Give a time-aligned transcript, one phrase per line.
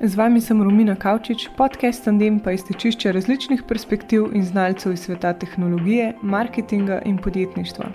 [0.00, 5.32] Z vami sem Romina Kavčič, podcast Tandem pa iztečišče različnih perspektiv in znalcev iz sveta
[5.36, 7.90] tehnologije, marketinga in podjetništva.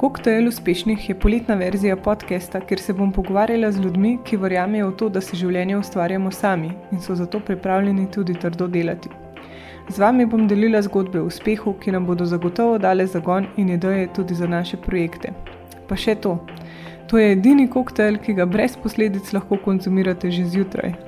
[0.00, 4.94] Koktajl uspešnih je poletna verzija podcasta, kjer se bom pogovarjala z ljudmi, ki verjamejo v
[4.96, 9.12] to, da se življenje ustvarjamo sami in so zato pripravljeni tudi trdo delati.
[9.88, 14.08] Z vami bom delila zgodbe o uspehu, ki nam bodo zagotovo dale zagon in ideje
[14.08, 15.34] tudi za naše projekte.
[15.88, 16.38] Pa še to.
[17.12, 21.05] To je edini koktajl, ki ga brez posledic lahko konzumirate že zjutraj.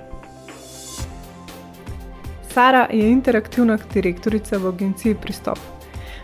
[2.58, 5.58] Sara je interaktivna direktorica v agenciji Pristop.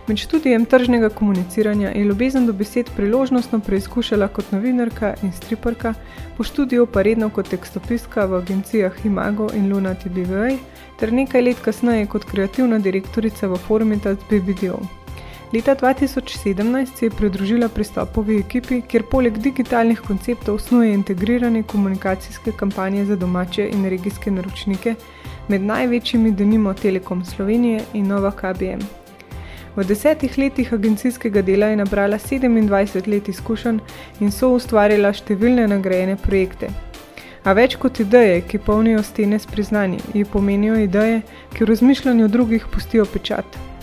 [0.08, 5.94] Med študijem tržnega komuniciranja je ljubezen do besed priložnostno preizkušala kot novinarka in striperka,
[6.36, 10.50] po študiju pa redno kot tekstopiska v agencijah Imago in Luna TBVA,
[10.98, 14.82] ter nekaj let kasneje kot kreativna direktorica v Formitas BBDO.
[15.54, 23.04] Leta 2017 se je pridružila pristopovi ekipi, kjer poleg digitalnih konceptov snuje integrirane komunikacijske kampanje
[23.04, 24.94] za domače in regijske naročnike,
[25.48, 28.80] med največjimi denimo Telekom Slovenije in Nova KBM.
[29.76, 33.78] V desetih letih agencijskega dela je nabrala 27 let izkušenj
[34.20, 36.70] in so ustvarila številne nagrajene projekte.
[37.44, 42.28] A več kot ideje, ki polnijo stene s priznanji, ji pomenijo ideje, ki v razmišljanju
[42.28, 43.73] drugih pustijo pečat.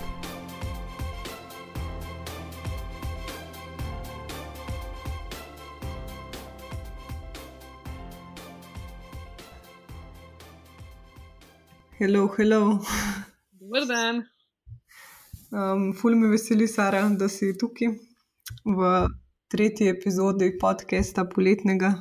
[12.02, 12.80] Hello, hello.
[13.59, 14.25] Dober dan.
[15.52, 17.91] Um, ful me veseli, Sara, da si tukaj
[18.66, 18.88] v
[19.53, 21.91] tretji epizodi podcasta Poletnega.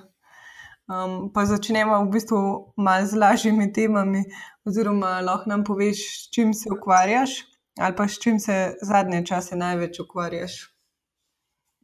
[0.89, 2.41] Um, pa začnemo v bistvu
[2.81, 4.23] malo z lažjimi temami,
[4.65, 7.37] oziroma lahko nam poveš, s čim se ukvarjaš,
[7.77, 10.57] ali pa s čim se zadnje čase največ ukvarjaš.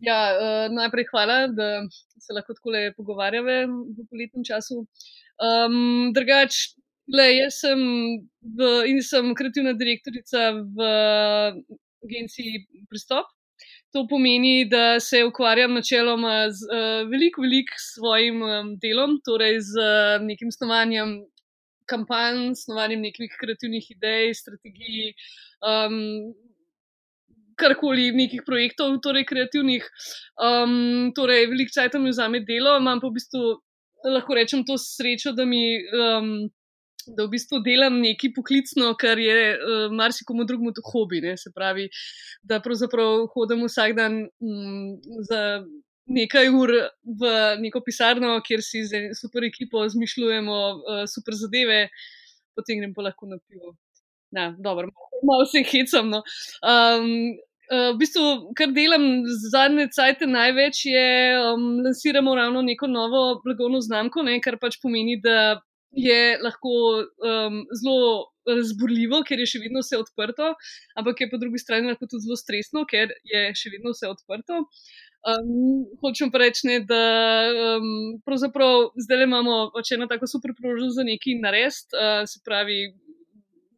[0.09, 1.69] Ja, uh, najprej hvala, da
[2.17, 3.61] se lahko tako le pogovarjamo
[3.93, 4.87] v poletnem času.
[5.37, 6.65] Um, drugač,
[7.07, 7.81] Le, jaz sem,
[8.43, 8.69] v,
[9.07, 10.87] sem kreativna direktorica v
[12.03, 13.31] agenciji Pristop.
[13.95, 19.79] To pomeni, da se ukvarjam načeloma z uh, veliko, veliko svojim um, delom, torej z
[19.79, 21.21] uh, nekim snovanjem
[21.87, 25.15] kampanj, snovanjem nekih kreativnih idej, strategij,
[25.63, 26.35] um,
[27.57, 29.87] karkoli, nekih projektov, torej kreativnih.
[30.43, 33.57] Um, torej, veliko časa mi vzame delo, imam pa v bistvu,
[34.11, 35.63] lahko rečem, to srečo, da mi.
[35.95, 36.51] Um,
[37.07, 41.21] da v bistvu delam nekaj poklicno, kar je uh, marsikomu drugemu hobi.
[41.23, 41.37] Ne?
[41.37, 41.89] Se pravi,
[42.43, 44.97] da pravzaprav hodim vsak dan um,
[45.29, 45.63] za
[46.07, 46.71] nekaj ur
[47.23, 51.89] v neko pisarno, kjer si z super ekipo zmišljujemo uh, super zadeve,
[52.55, 53.75] potem grem pa lahko na pivo.
[54.35, 54.91] Na, dobro,
[55.23, 56.11] malo se hecam.
[56.11, 56.23] No.
[56.63, 57.37] Um,
[57.67, 63.41] Uh, v bistvu, kar delam zadnje cajtke največ, je, da um, lansiramo ravno neko novo
[63.43, 65.57] blagovno znamko, ne, kar pač pomeni, da
[65.97, 70.53] je lahko um, zelo razburljivo, ker je še vedno vse odprto,
[71.01, 74.67] ampak je po drugi strani lahko tudi zelo stresno, ker je še vedno vse odprto.
[75.27, 77.01] Um, hočem pa reči, da
[77.81, 82.79] um, pravzaprav zdaj imamo pač eno tako super priložnost za nekaj narediti, uh, se pravi,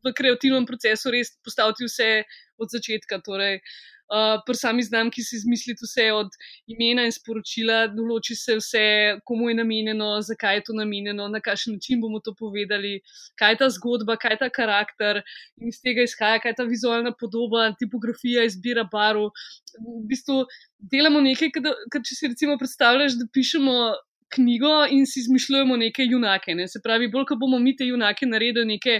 [0.04, 2.10] v kreativnem procesu res postaviti vse
[2.58, 3.20] od začetka.
[3.24, 3.62] Torej,
[4.08, 6.32] uh, uh, pri sami znamki si izmisliti vse od
[6.66, 8.84] imena in sporočila, določi se vse,
[9.28, 12.98] komu je namenjeno, zakaj je to namenjeno, na kakšen način bomo to povedali,
[13.38, 15.22] kaj je ta zgodba, kaj je ta karakter
[15.60, 19.30] in iz tega izhaja, kaj je ta vizualna podoba, tipografija, izbira barv.
[19.78, 20.44] V bistvu
[20.78, 21.52] delamo nekaj,
[21.92, 23.78] kar če si recimo predstavljaš, da pišemo.
[24.28, 26.52] Knjigo in si izmišljujemo neke junake.
[26.52, 26.66] Ne?
[26.68, 28.98] Se pravi, bolj ko bomo mi te junake naredili neke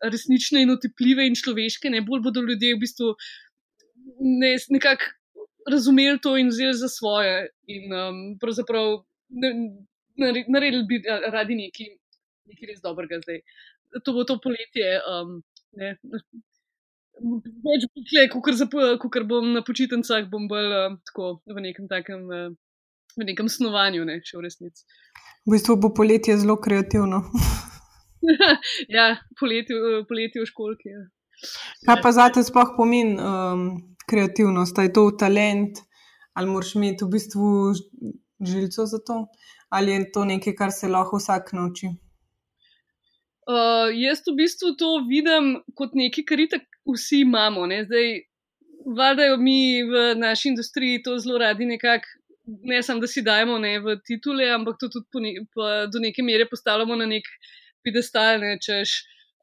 [0.00, 3.10] resnične in otepljive in človeške, ne bolj bodo ljudje v bistvu
[4.22, 5.04] ne, nekako
[5.70, 7.48] razumeli to in vzeli za svoje.
[7.66, 9.02] In um, pravzaprav
[10.48, 11.02] naredili bi
[11.32, 11.92] radi nekaj,
[12.50, 13.42] nekaj res dobrega zdaj.
[14.04, 14.98] To bo to poletje.
[15.08, 15.42] Um,
[15.78, 15.96] ne,
[17.62, 18.22] Več bo tle,
[18.98, 22.48] kot bom na počitnicah, bom bolj uh, tako v nekem takem, uh,
[23.18, 24.86] v nekem snovanju, ne, če v resnici.
[25.44, 27.20] V bistvu bo poletje zelo kreativno.
[28.96, 29.76] ja, poletje,
[30.08, 30.94] poletje v školki.
[30.94, 31.04] Ja.
[31.86, 33.62] Kaj pa za te sploh pomeni um,
[34.10, 35.78] kreativnost, da je to talent,
[36.34, 37.48] ali moraš imeti v bistvu
[38.40, 39.26] žilico za to,
[39.68, 41.92] ali je to nekaj, kar se lahko vsak nauči?
[43.42, 47.66] Uh, jaz v bistvu to vidim kot nekaj, kar itak vsi imamo.
[47.66, 47.82] Ne?
[47.84, 48.12] Zdaj,
[48.86, 52.18] vladajo mi v naši industriji to zelo radi nekako.
[52.66, 55.30] Ne samo, da si dajemo ne, v titule, ampak to tudi ne,
[55.92, 57.28] do neke mere postavljamo na nek
[57.86, 58.96] pidestal, ne, češ.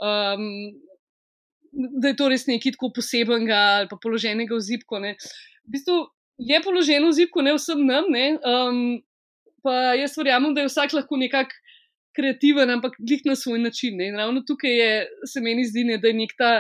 [0.04, 0.44] Um,
[1.72, 5.00] da je to res nekaj tako posebenega ali pa položenega v zipko.
[5.00, 5.16] Ne.
[5.68, 5.98] V bistvu
[6.40, 8.40] je položeno v zipko, ne vsem nam, ne.
[8.48, 9.02] Um,
[9.64, 11.56] pa jaz verjamem, da je vsak lahko nekako
[12.16, 13.98] kreativen, ampak glih na svoj način.
[13.98, 14.10] Ne?
[14.10, 14.94] In ravno tukaj je,
[15.28, 16.54] se meni zdi, ne, da je nek ta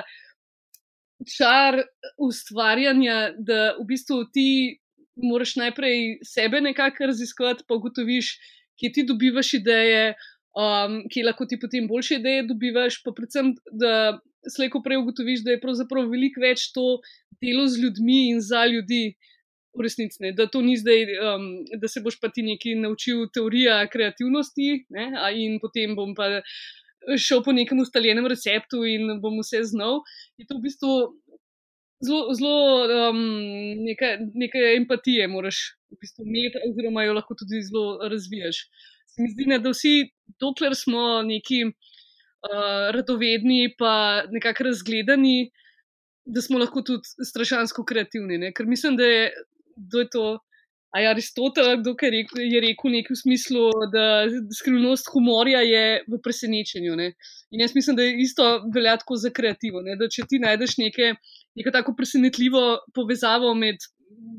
[1.27, 1.81] čar
[2.21, 4.79] ustvarjanja, da v bistvu ti
[5.19, 8.37] moraš najprej sebe nekako raziskovati, pa ugotoviš,
[8.79, 10.13] kje ti dobivaš ideje,
[10.55, 15.55] um, kje lahko ti potem boljše ideje dobivaš, pa predvsem, da slejko prej ugotoviš, da
[15.55, 16.99] je pravzaprav veliko več to
[17.41, 19.15] delo z ljudmi in za ljudi.
[19.77, 21.43] V resnici, ne, da to ni zdaj, um,
[21.77, 24.65] da se boš pa ti nekaj naučil teorija kreativnosti,
[24.95, 25.03] ne,
[25.37, 26.41] in potem bom pa
[27.21, 30.01] šel po nekem ustaljenem receptu in bom vse znal.
[30.41, 30.95] Je to v bistvu
[32.05, 32.57] zelo, zelo
[33.11, 33.21] um,
[33.85, 35.61] nekaj, nekaj empatije, moraš
[35.93, 38.65] v bistvu imeti, oziroma jo lahko tudi zelo razvijaš.
[39.09, 39.93] Se mi zdi, ne, da vsi,
[40.41, 41.63] dokler smo neki
[42.47, 45.51] uh, radovedni, pa nekako razgledani,
[46.25, 48.37] da smo lahko tudi strašansko kreativni.
[48.37, 48.53] Ne?
[48.53, 49.25] Ker mislim, da je,
[49.75, 50.27] da je to.
[50.89, 54.25] A je Aristotel, kdo je rekel, je rekel nekaj v smislu, da
[54.57, 56.95] skrivnost humorja je v presenečenju.
[56.97, 57.11] Ne?
[57.53, 59.83] In jaz mislim, da je isto velja tako za kreativo.
[59.85, 59.99] Ne?
[60.01, 61.11] Da če ti najdeš neke,
[61.61, 62.63] neko tako presenetljivo
[62.97, 63.85] povezavo med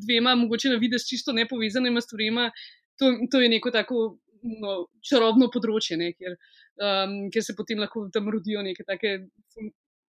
[0.03, 2.51] dvema, mogoče na vides čisto nepovezanima stvarima,
[2.99, 6.13] to, to je neko tako no, čarobno področje, ne?
[6.17, 6.37] Kjer,
[6.81, 9.17] um, kjer se potem lahko tam rodijo neke take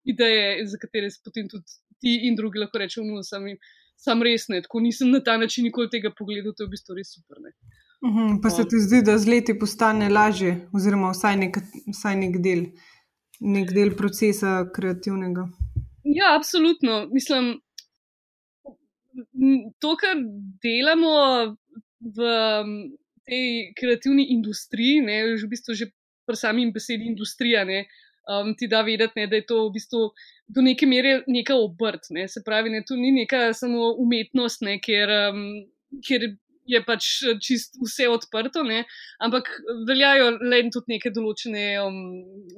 [0.06, 3.56] ideje, za katere se potem tudi ti in drugi lahko rečemo, no, sami
[3.96, 6.96] sam res ne, tako nisem na ta način nikoli tega pogledal, to je v bistvu
[6.98, 7.38] res super.
[7.40, 11.56] Uh mhm, -huh, pa se ti zdi, da z leti postane lažje, oziroma vsaj nek,
[11.92, 12.66] vsaj nek del,
[13.40, 15.48] nek del procesa kreativnega.
[16.04, 17.08] Ja, absolutno.
[17.12, 17.60] Mislim,
[19.80, 20.16] to, kar
[20.62, 21.14] delamo
[22.00, 22.18] v
[23.26, 25.90] tej kreativni industriji, ne, že v bistvu že
[26.26, 27.86] pri sami besedi industrija, ne,
[28.26, 30.00] um, ti da vedeti, ne, da je to v bistvu
[30.48, 32.10] do neke mere neka obrt.
[32.10, 32.26] Ne.
[32.28, 35.46] Se pravi, ne, to ni neka samo umetnost, ne, kjer, um,
[36.02, 36.34] kjer
[36.66, 37.08] je pač
[37.42, 38.82] čist vse odprto, ne,
[39.22, 39.48] ampak
[39.86, 42.00] veljajo le tudi neke določene um,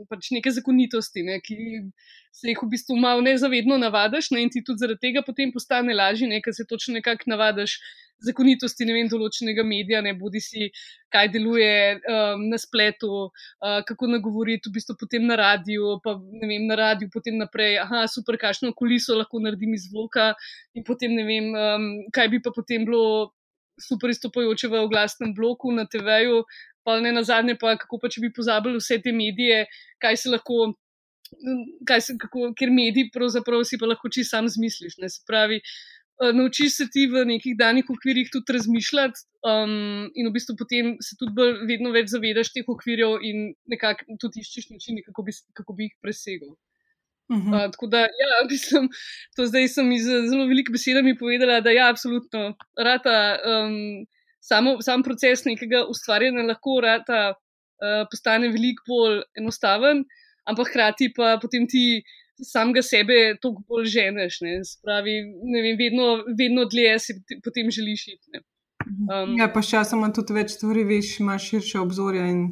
[0.08, 1.58] pač neke zakonitosti, ne, ki
[2.32, 5.96] se jih v bistvu malo nezavedno navadiš ne, in ti tudi zaradi tega potem postane
[5.96, 7.78] lažje, ker se točno nekako navadiš
[8.24, 10.68] zakonitosti vem, določenega medija, ne bodi si,
[11.12, 16.50] kaj deluje um, na spletu, uh, kako nagovoriti, v bistvu potem na radiju, pa ne
[16.50, 20.32] vem, na radiju potem naprej, aha, super, kakšno kuliso lahko naredim iz zvoka
[20.74, 23.30] in potem ne vem, um, kaj bi pa potem bilo
[23.78, 26.42] super izstopajoče v oglasnem bloku na TV-ju,
[26.82, 29.66] pa ne na zadnje, pa kako pa če bi pozabili vse te medije,
[30.02, 30.74] kaj se lahko.
[31.84, 34.94] Kaj se, kako, ker mediji, pravzaprav si pa lahko čisto sam zmisliš.
[34.96, 35.10] Ne?
[35.12, 40.32] Se pravi, uh, naučiš se ti v nekih danih okvirih tudi razmišljati, um, in v
[40.34, 45.04] bistvu potem se tudi bolj, vedno več zavedaš teh okvirjev in nekako tudi iščeš načine,
[45.06, 46.54] kako, kako bi jih presegel.
[47.28, 47.54] Uh -huh.
[47.54, 48.88] uh, tako da, ja, mislim,
[49.36, 53.38] to zdaj sem iz zelo velikih besedami povedala, da je ja, absolutno rata.
[53.44, 54.06] Um,
[54.40, 60.04] Samo, sam proces nekega ustvarjanja lahko rata, uh, postane veliko bolj enostaven,
[60.46, 62.02] ampak hkrati pa potem ti
[62.44, 64.40] samega sebe toliko bolj ženeš.
[64.46, 64.58] Ne?
[64.64, 65.16] Spravi,
[65.54, 66.08] ne vem, vedno,
[66.38, 68.42] vedno dlje si potem želiš iti.
[68.88, 69.08] Mhm.
[69.12, 72.44] Um, ja, pa časom tudi več stvari, veš, imaš širše obzorje in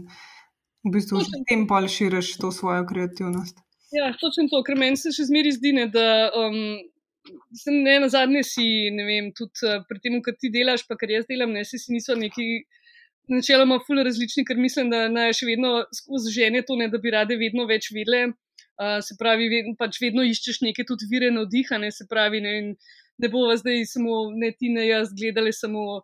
[0.87, 3.62] v bistvu s tem bolj širiš to svojo kreativnost.
[3.94, 6.56] Ja, točno to, ker meni se še zmeri zdi, ne, da um,
[7.56, 10.99] sem ne na zadnje si, ne vem, tudi uh, pri tem, kar ti delaš, pa
[10.99, 12.67] kar jaz delam, ne si niso neki.
[13.27, 17.11] Načeloma, fully različni, ker mislim, da naj še vedno skozi žene to, ne, da bi
[17.11, 18.28] rade vedno več vedele,
[18.76, 22.54] Uh, se pravi, ved, pač vedno iščeš neke tudi vire navdihane, se pravi, ne,
[23.16, 26.02] ne bo vas zdaj samo ne ti, ne jaz gledali samo,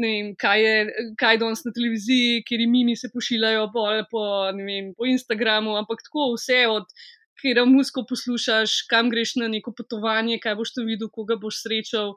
[0.00, 4.24] ne vem, kaj je, kaj danes na televiziji, kjer imini se pošiljajo po, po,
[4.56, 6.88] vem, po Instagramu, ampak tako vse od.
[7.36, 12.14] Ker musko poslušaš, kam greš na neko potovanje, kaj boš to videl, koga boš srečal.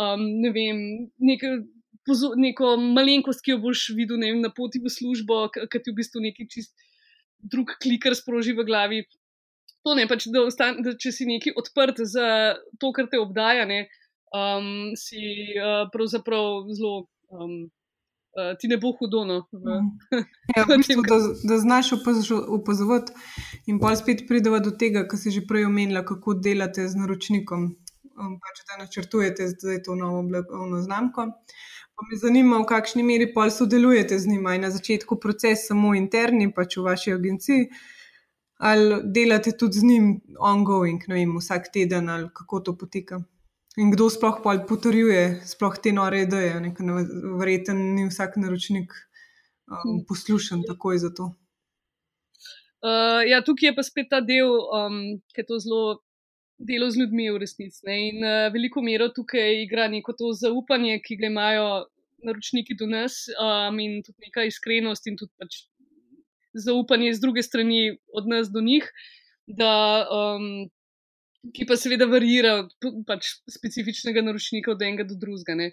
[0.00, 0.78] Um, ne vem,
[1.20, 1.50] neko,
[2.40, 6.24] neko malenkost, ki jo boš videl vem, na poti v službo, ki ti v bistvu
[6.24, 6.72] neki čist
[7.52, 9.02] drug kliker sproži v glavi
[9.82, 13.66] to ne, pač, da, ostan, da če si neki odprt za to, kar te obdaja,
[13.68, 13.84] ne,
[14.34, 15.22] um, si
[15.58, 17.06] uh, pravzaprav zelo.
[17.32, 17.70] Um,
[18.32, 19.26] Uh, ti ne bo hudo.
[19.28, 19.88] No, v, mm.
[20.56, 23.12] ja, v bistvu, da, da znaš opazovati,
[23.68, 27.66] in pa spet pridemo do tega, kar si že prej omenila, kako delate z naročnikom.
[28.16, 31.26] Um, pač, da načrtujete zdaj to novo blagovno znamko.
[31.92, 34.56] Pa me zanima, v kakšni meri pa sodelujete z njima.
[34.56, 37.68] Je na začetku proces samo interni, pač v vaši agenciji,
[38.62, 40.04] ali delate tudi z njim
[40.38, 43.18] ongoing, ne vem, vsak teden ali kako to poteka.
[43.76, 44.38] In kdo sploh
[44.68, 46.60] potrjuje sploh te nore ideje,
[47.40, 48.92] verjetno ni vsak naročnik
[49.66, 51.32] um, poslušen takoj za to.
[52.82, 55.00] Uh, ja, tukaj je pa spet ta del, um,
[55.34, 55.82] ki je to zelo
[56.58, 57.82] delo z ljudmi v resnici.
[57.88, 57.98] Ne?
[58.10, 61.66] In uh, veliko mero tukaj igra neko to zaupanje, ki ga imajo
[62.22, 65.64] naročniki do nas, um, in tudi neka iskrenost in tudi pač
[66.54, 68.88] zaupanje z druge strani od nas do njih,
[69.46, 70.68] da, um,
[71.52, 72.52] ki pa seveda varira
[73.06, 75.56] pač specifičnega naročnika od enega do drugega.
[75.58, 75.70] Ne.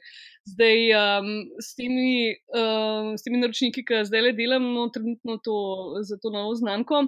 [0.50, 5.60] Zdaj um, s, temi, uh, s temi naročniki, ki zdaj le delamo, trenutno to,
[6.08, 7.06] za to novo znamko.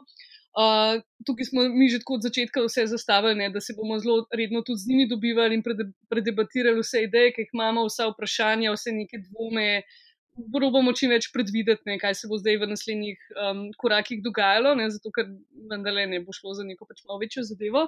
[0.52, 4.62] Uh, tukaj smo mi že od začetka vse zastavili, ne, da se bomo zelo redno
[4.68, 5.64] tudi z njimi dobivali in
[6.12, 9.84] predebatirali vse ideje, ki jih imamo, vsa vprašanja, vse neke dvome.
[10.32, 14.88] Probamo čim več predvideti, ne, kaj se bo zdaj v naslednjih um, korakih dogajalo, ne,
[14.94, 15.28] zato ker
[15.70, 17.88] vendarle ne bo šlo za neko pač malo večjo zadevo.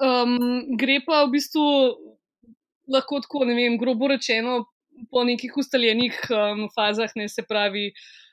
[0.00, 1.66] Um, gre pa v bistvu
[2.92, 4.64] lahko tako, ne vem, grobo rečeno,
[5.12, 7.90] po nekih ustaljenih um, fazah, ne se pravi,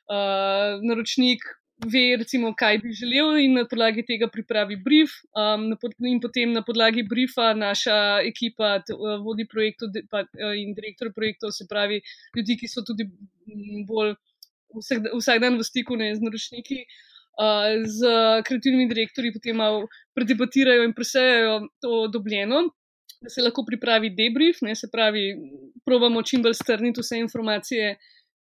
[0.07, 1.43] uh, naročnik
[1.91, 5.15] ve, recimo, kaj bi želel, in na podlagi tega pripravi brief.
[5.35, 5.71] Um,
[6.07, 7.97] in potem na podlagi briefa naša
[8.27, 12.01] ekipa, uh, vodi projektov uh, in direktor projektov, se pravi,
[12.35, 13.07] ljudi, ki so tudi
[13.87, 14.15] bolj
[14.79, 16.85] vsak, vsak dan v stiku ne, z naročniki.
[17.33, 18.13] Uh, z
[18.45, 22.67] kreativnimi direktorji potem malo predebatirajo in presejajo to dobljeno,
[23.23, 25.31] da se lahko pripravi debrief, ne, se pravi,
[25.85, 27.95] probamo čim bolj strniti vse informacije,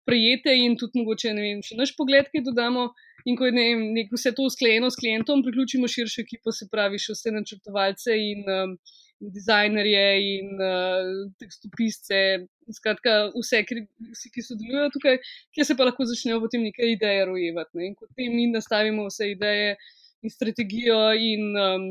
[0.06, 2.92] prijete in tudi mogoče, ne vem, še naš pogled, ki dodamo.
[3.26, 3.66] In ko je ne,
[3.96, 8.44] nek, vse to usklajeno s klientom, priključimo širšo ekipo, se pravi, še vse načrtovalce in,
[8.46, 8.76] um,
[9.20, 10.04] dizajnerje
[10.36, 11.08] in uh,
[11.40, 12.20] tekstopisce,
[12.76, 13.80] skratka, vse, ki,
[14.12, 15.18] vsi, ki sodelujejo tukaj,
[15.56, 17.80] kjer se pa lahko začnejo potem neke ideje rojevati.
[17.80, 17.90] Ne?
[17.90, 19.74] In kot tem mi nastavimo vse ideje
[20.22, 21.88] in strategijo in, um,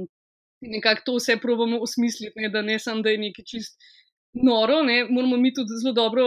[0.65, 2.51] nekako to vse probamo osmisliti, ne?
[2.53, 3.91] da ne samo, da je nekaj čist.
[4.35, 6.23] Noro, ne, moramo mi tudi zelo dobro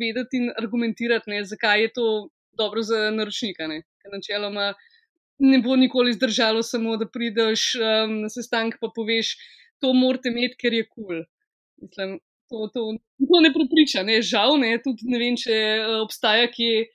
[0.00, 2.04] vedeti in argumentirati, ne, zakaj je to
[2.58, 3.66] dobro za naročnika.
[3.66, 4.72] Ne ker načeloma
[5.38, 9.36] ne bo nikoli zdržalo, samo da prideš um, na sestanek in poveš,
[9.80, 11.22] to morate imeti, ker je kul.
[11.96, 12.18] Cool.
[12.50, 12.82] To, to,
[13.30, 14.18] to ne prepriča, ne?
[14.26, 16.90] žal ne, tudi ne vem, če uh, obstaja kje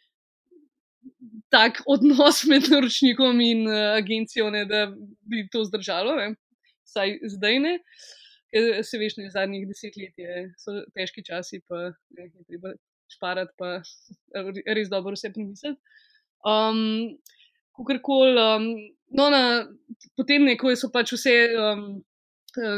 [1.54, 4.86] tak odnos med naročnikom in uh, agencijo, ne, da
[5.26, 6.36] bi to zdržalo, ne?
[6.86, 7.80] vsaj zdaj ne.
[8.86, 12.76] Se veš, ne zadnjih deset let je, so težki časi, pa ne, je treba
[13.12, 13.80] šparati, pa
[14.78, 15.80] res dobro vse premisliti.
[16.46, 17.18] Um,
[17.76, 18.68] Kakorkoli, um,
[19.18, 19.42] no, na,
[20.16, 21.88] potem neko so pač vse, um,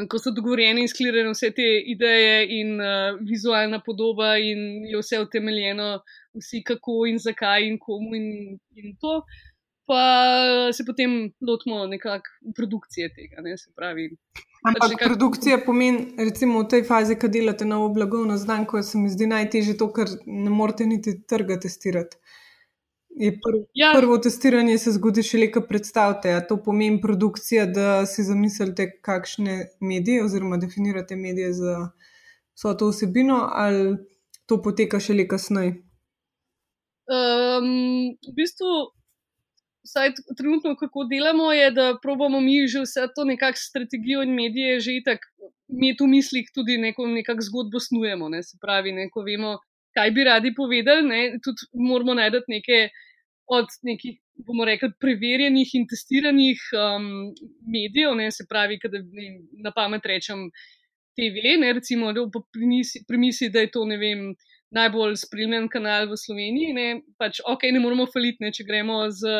[0.09, 5.19] ko so dogovorjeni in sklirane vse te ideje in uh, vizualna podoba, in je vse
[5.21, 5.99] utemeljeno,
[6.39, 9.21] vsi kako in zakaj in komu in, in to.
[9.87, 10.03] Pa
[10.75, 14.09] se potem lotimo nekakšne produkcije tega, ne se pravi.
[14.67, 15.07] Ampak pač nekak...
[15.07, 19.77] produkcija pomeni, recimo v tej fazi, ko delate na oblagovno znamko, se mi zdi najtežje
[19.79, 22.19] to, ker ne morete niti trga testirati.
[23.17, 23.93] Pr ja.
[23.95, 26.35] Prvo testiranje se zgodi šele, ko predstavite.
[26.35, 31.77] A to pomeni produkcija, da si zamislite, kakšne medije oziroma definirate medije za
[32.57, 33.95] vso to vsebino, ali
[34.45, 35.79] to poteka šele kasneje?
[37.07, 38.91] Um, v bistvu,
[39.87, 44.79] vsaj trenutno, kako delamo, je, da probujemo mi že vse to nekakšno strategijo in medije
[44.79, 48.29] že tako imeti v mislih, tudi neko nekakšno zgodbo snujemo.
[48.29, 48.43] Ne?
[48.43, 49.57] Se pravi, neko vemo.
[49.97, 51.21] Kaj bi radi povedali, ne?
[51.43, 52.89] tudi moramo najti neke
[53.47, 57.07] od nekih, bomo rekli, preverjenih in testiranih um,
[57.73, 59.27] medijev, ne, se pravi, da ne,
[59.63, 60.49] na pamet rečem
[61.15, 62.27] TV, ne, recimo, da
[63.07, 64.27] primisli, da je to, ne vem,
[64.75, 69.31] najbolj spremljen kanal v Sloveniji, ne, pač ok, ne moramo faliti, ne, če gremo z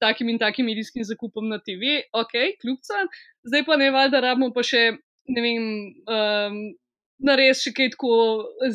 [0.00, 3.04] takim in takim medijskim zakupom na TV, ok, kljubca,
[3.48, 4.84] zdaj pa ne valjda rabimo pa še,
[5.28, 5.68] ne vem,
[6.08, 6.58] um,
[7.18, 8.10] narediti še kaj tako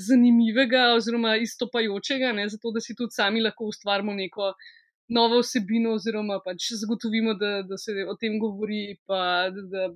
[0.07, 4.53] zanimivega oziroma istopajočega, ne, zato da si tudi sami lahko ustvarimo neko
[5.13, 8.97] novo vsebino, oziroma pač zagotovimo, da, da se o tem govori.
[9.07, 9.87] Pa, da, da,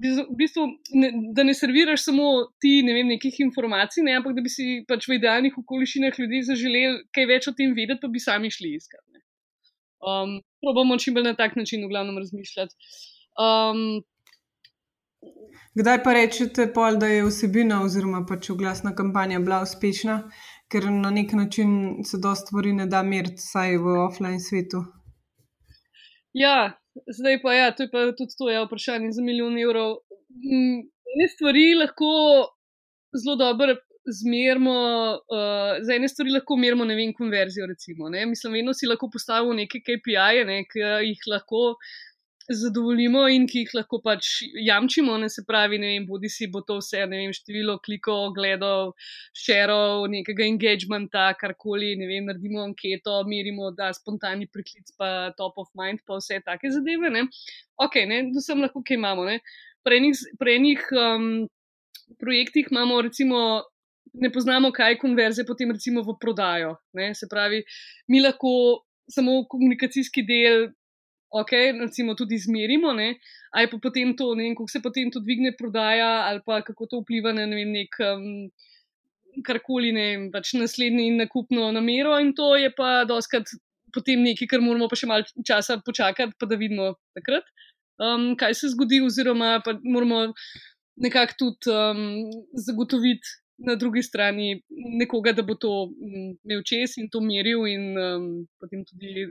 [0.00, 0.64] v bistvu,
[0.96, 2.28] ne, da ne serviraš samo
[2.62, 6.42] ti ne vem, nekih informacij, ne, ampak da bi si pač v idealnih okoliščinah ljudi
[6.48, 9.20] zaželeli kaj več o tem vedeti, pa bi sami šli iskati.
[10.00, 12.74] Um, probamo čim bolj na tak način, v glavnem, razmišljati.
[13.36, 14.02] Um,
[15.74, 20.16] Kdaj pa rečete, pol, da je vsebina oziroma pač oglasna kampanja bila uspešna,
[20.72, 24.82] ker na nek način se dosta stvari ne da meriti, vsaj v offline svetu?
[26.32, 26.72] Ja,
[27.18, 30.00] zdaj pa ja, to je pa tudi to, ja, vprašanje za milijon evrov.
[30.40, 32.10] Ene stvari lahko
[33.14, 33.76] zelo dobro
[34.06, 34.74] zmerimo,
[35.28, 37.66] uh, za ene stvari lahko merimo, ne vem, konverzijo.
[37.66, 38.26] Recimo, ne?
[38.26, 41.74] Mislim, vedno si lahko postavimo neke KPI-je, ne, ki jih lahko
[42.50, 44.28] zadovoljimo in ki jih lahko pač
[44.66, 45.16] jamčimo.
[45.22, 48.94] Ne se pravi, ne vem, bodi si bo to vse, ne vem, število klikov, gledov,
[49.36, 55.70] šerov, nekega engagementa, karkoli, ne vem, naredimo anketo, merimo, da spontani priklic, pa top of
[55.78, 57.12] mind, pa vse take zadeve.
[57.12, 57.26] Ne?
[57.80, 59.28] Ok, ne, da sem lahko, kaj imamo.
[59.86, 61.28] Pri enih um,
[62.18, 63.44] projektih imamo recimo.
[64.12, 66.76] Ne poznamo, kaj je konverzija, potem recimo v prodajo.
[66.98, 67.12] Ne?
[67.14, 67.62] Se pravi,
[68.08, 68.50] mi lahko
[69.10, 70.70] samo komunikacijski del,
[71.30, 73.14] ok, recimo tudi izmerimo, ne,
[73.54, 76.86] ali pa potem to, ne vem, kako se potem to dvigne prodaja, ali pa kako
[76.90, 78.02] to vpliva na ne vem, nek.
[78.06, 78.50] Um,
[79.46, 83.46] Karkoli ne, pač naslednji nakupno namero, in to je pa doskrat
[83.94, 87.46] potem nekaj, kar moramo pa še malo časa počakati, pa da vidimo takrat,
[88.02, 90.32] um, kaj se zgodi, oziroma pa moramo
[90.98, 92.02] nekako tudi um,
[92.66, 94.62] zagotoviti na drugi strani
[95.00, 98.26] nekoga, da bo to um, imel čez in to meril in um,
[98.60, 99.28] potem tudi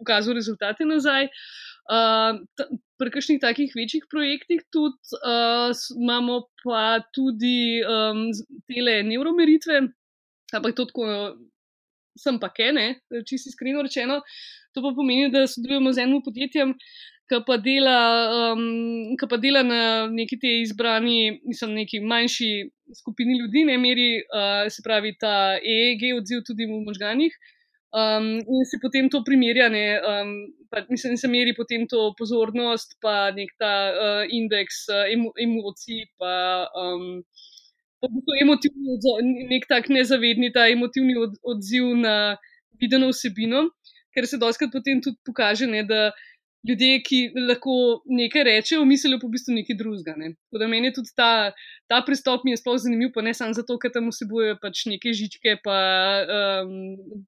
[0.00, 1.28] pokazal rezultate nazaj.
[1.90, 2.38] Uh,
[3.00, 8.28] pri kakšnih takih večjih projektih tudi uh, imamo pa tudi um,
[8.68, 9.80] tele neuromeritve,
[10.54, 11.06] ampak to tako,
[12.18, 14.20] sem pa kene, čisto iskreno rečeno.
[14.74, 16.76] To pa pomeni, da sodelujemo z enim podjetjem,
[17.30, 17.98] ki pa dela,
[18.52, 22.50] um, ki pa dela na neki te izbrani, mislim, neki manjši
[22.98, 27.34] skupini ljudi, ne meri, uh, se pravi, ta EEG odziv tudi v možganjih.
[27.90, 30.28] Um, in se potem to primerja, ne, um,
[30.70, 36.04] pa, mislim, se meri potem to pozornost, pa nek ta uh, indeks uh, emo, emocij,
[36.14, 37.24] pa, um,
[38.00, 39.18] to emotivni odziv,
[39.50, 42.14] nek tak nezavedni ta emotivni od, odziv na
[42.80, 43.66] videno vsebino,
[44.14, 46.12] ker se doskrat potem tudi pokaže, ne, da
[46.68, 47.74] ljudje, ki lahko
[48.04, 50.14] nekaj rečejo, mislijo pa v bistvu nekaj drugega.
[50.20, 50.32] Ne.
[50.48, 51.30] Tako da meni tudi ta,
[51.88, 55.14] ta pristop mi je sploh zanimiv, pa ne samo zato, ker tam vsebujejo pač neke
[55.16, 55.80] žičke, pa,
[56.36, 56.76] um,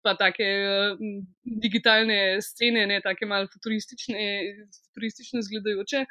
[0.04, 0.48] pa take
[0.92, 1.18] um,
[1.64, 4.28] digitalne scene, ne take malo futuristične,
[4.92, 6.06] futuristične zgledajoče.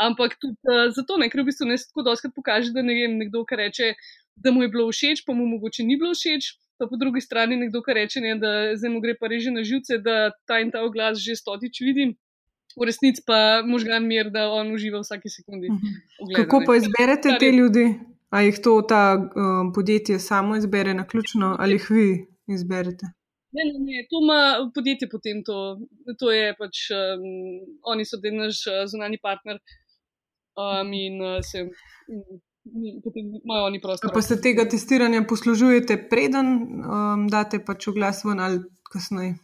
[0.00, 2.96] Ampak tudi uh, zato, ne, ker v bistvu ne se tako doskrat kaže, da ne
[2.96, 3.94] vem, nekdo, ki reče,
[4.40, 6.56] da mu je bilo všeč, pa mu mogoče ni bilo všeč.
[6.80, 9.60] Pa po drugi strani nekdo, ki reče, ne, da zdaj mu gre pa reže na
[9.60, 12.14] živce, da ta in ta oglas že stotič vidim
[12.76, 15.70] v resnici pa možgan mir, da on uživa v vsaki sekundi.
[15.70, 15.94] Mhm.
[16.22, 17.86] Ogleda, Kako pa izberete te ljudi?
[18.30, 23.06] Ali jih to ta um, podjetje samo izbere na ključno, ali jih vi izberete?
[23.52, 25.42] Ne, ne, ne, to ima podjetje potem.
[25.44, 25.80] To,
[26.18, 27.24] to je pač, um,
[27.90, 29.58] oni so del naš uh, zunani partner
[30.54, 31.66] um, in uh, se.
[31.66, 32.38] Um,
[33.04, 34.10] Potem imajo oni prostor.
[34.14, 36.50] Pa se tega testiranja poslužujete, preden
[36.84, 38.60] um, date pač v glas ven ali
[38.92, 39.38] kasneje?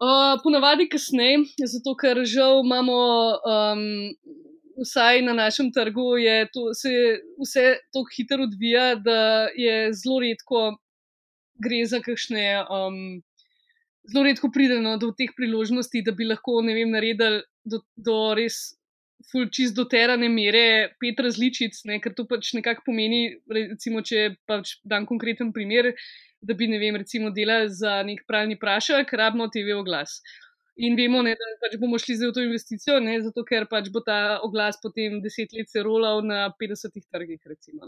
[0.00, 3.00] Uh, ponavadi kasneje, zato ker žal imamo,
[3.44, 3.82] um,
[4.80, 6.14] vsaj na našem trgu,
[6.54, 10.62] to, se vse tako hitro odvija, da je zelo redko
[11.60, 12.64] gre za kakšne.
[12.64, 13.20] Um,
[14.08, 18.79] zelo redko pridemo do teh priložnosti, da bi lahko vem, naredili do, do res.
[19.28, 24.78] Fulčist do terane mere, pet različic, ne, ker to pač nekako pomeni, recimo, če pač
[24.88, 25.92] dam konkreten primer,
[26.40, 30.20] da bi, ne vem, recimo delali za nek pravni prašek, rabimo TV oglas.
[30.80, 34.00] In vemo, ne, da pač bomo šli za to investicijo, ne, zato ker pač bo
[34.04, 37.40] ta oglas potem deset let se rolal na 50 trgih.
[37.52, 37.84] Recimo,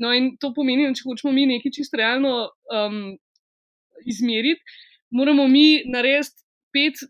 [0.00, 2.32] no, in to pomeni, da če hočemo mi nekaj čisto realno
[2.72, 3.02] um,
[4.08, 4.64] izmeriti,
[5.12, 6.40] moramo mi narediti
[6.72, 7.04] pet.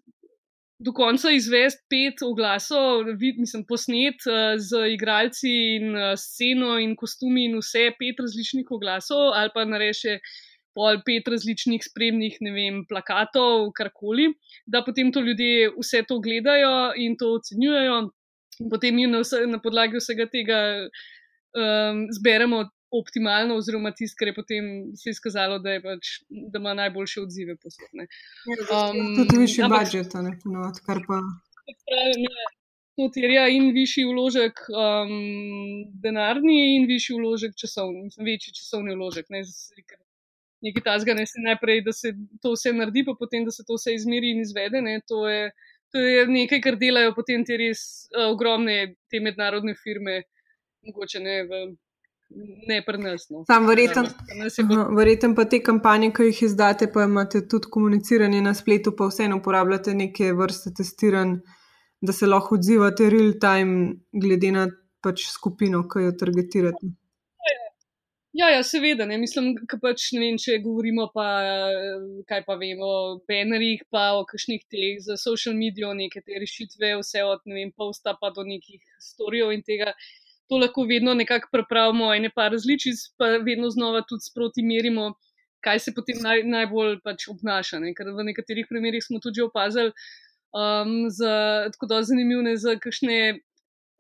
[0.83, 6.97] Do konca izvesti pet oglasov, vid, mislim, posnet uh, z igralci in uh, sceno in
[6.99, 10.19] kostumi in vse pet različnih oglasov, ali pa nareše
[10.75, 14.33] pol pet različnih spremnih, ne vem, plakatov, karkoli,
[14.67, 17.99] da potem to ljudje vse to gledajo in to ocenjujejo,
[18.59, 24.29] in potem mi na, vse, na podlagi vsega tega um, zberemo optimalno, oziroma tisto, kar
[24.29, 24.65] je potem
[25.01, 28.09] se izkazalo, da, pač, da ima najboljše odzive posebne.
[28.51, 31.23] Ja, um, tudi višji budžet, ne ponovadi, kar pa.
[33.01, 35.13] To terja in višji vložek um,
[36.05, 39.31] denarni, in višji vložek časovni, večji časovni vložek.
[39.33, 39.41] Ne,
[40.63, 43.79] nekaj tasga, ne se najprej, da se to vse naredi, pa potem, da se to
[43.81, 44.83] vse izmeri in izvede.
[44.85, 45.49] Ne, to, je,
[45.93, 48.77] to je nekaj, kar delajo potem te res uh, ogromne
[49.09, 50.21] te mednarodne firme,
[50.85, 51.65] mogoče ne v.
[52.69, 53.45] Ne, prnesno.
[53.47, 54.07] Sam verjeten,
[54.97, 59.41] verjeten pa te kampanje, ki jih izdate, pa imate tudi komuniciranje na spletu, pa vseeno
[59.41, 61.37] uporabljate neke vrste testiranj,
[62.01, 64.67] da se lahko odzivate real time, glede na
[65.03, 66.95] pač skupino, ki jo targetirate.
[68.33, 71.27] Ja, ja, seveda, ne mislim, da pač ne vem, če govorimo pa
[72.31, 76.95] kaj pa vemo o banerjih, pa o kakšnih teh za social medijo, neke te rešitve,
[77.03, 79.93] vse od ne vem, posta pa do nekih storijev in tega.
[80.53, 85.15] To lahko vedno nekako prepravimo, ene pa različic, pa vedno znova tudi sproti merimo,
[85.65, 87.81] kaj se potem naj, najbolj pač obnaša.
[87.81, 87.95] Ne?
[87.97, 89.95] Ker v nekaterih primerjih smo tudi opazili,
[90.53, 91.33] um, za,
[91.73, 93.41] tako da zanimive, za kakšne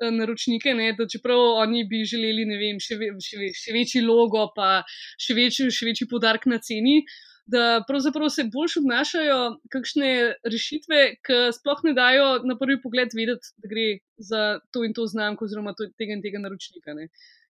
[0.03, 4.01] Eh, naročnike, ne, da čeprav oni bi želeli vem, še, ve, še, ve, še večji
[4.03, 4.83] logo, pa
[5.21, 7.03] še večji, še večji podarek na ceni,
[7.47, 9.39] da pravzaprav se bolj obnašajo
[9.73, 10.11] kakšne
[10.47, 15.07] rešitve, ki sploh ne dajo na prvi pogled vedeti, da gre za to in to
[15.11, 16.95] znamko, oziroma to, tega in tega naročnika.
[16.99, 17.09] Ne.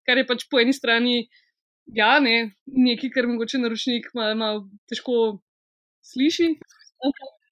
[0.09, 1.27] Kar je pač po eni strani.
[1.93, 5.43] Ja, ne, nekaj, kar mogoče naročnik malo težko
[6.07, 6.47] sliši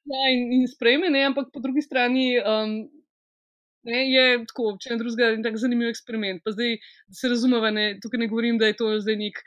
[0.07, 1.25] ja, in, in sprejme, ne?
[1.27, 2.39] ampak po drugi strani.
[2.39, 2.81] Um,
[3.81, 6.43] Ne, je tako, če ne drugega, tako zanimiv eksperiment.
[6.45, 6.75] Pa zdaj,
[7.09, 9.41] da se razumeva, ne, tukaj ne govorim, da je to zdaj nek,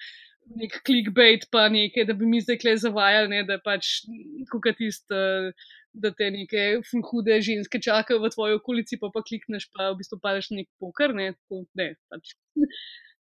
[0.60, 4.04] nek clickbait, pa nekaj, da bi mi zdaj kle zavajali, ne, da pač,
[4.52, 5.06] kot tist,
[5.94, 6.66] da te neke
[7.10, 11.16] hude ženske čakajo v tvoji okolici, pa pa klikneš, pa v bistvu padeš nek poker,
[11.18, 12.36] ne, tako, ne, pač,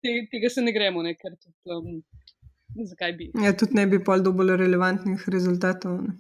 [0.03, 2.03] te, tega se ne gremo, ne, ker tudi, um,
[2.93, 3.31] zakaj bi.
[3.45, 6.01] Ja, tudi ne bi pol dobolj relevantnih rezultatov.
[6.07, 6.17] Ne.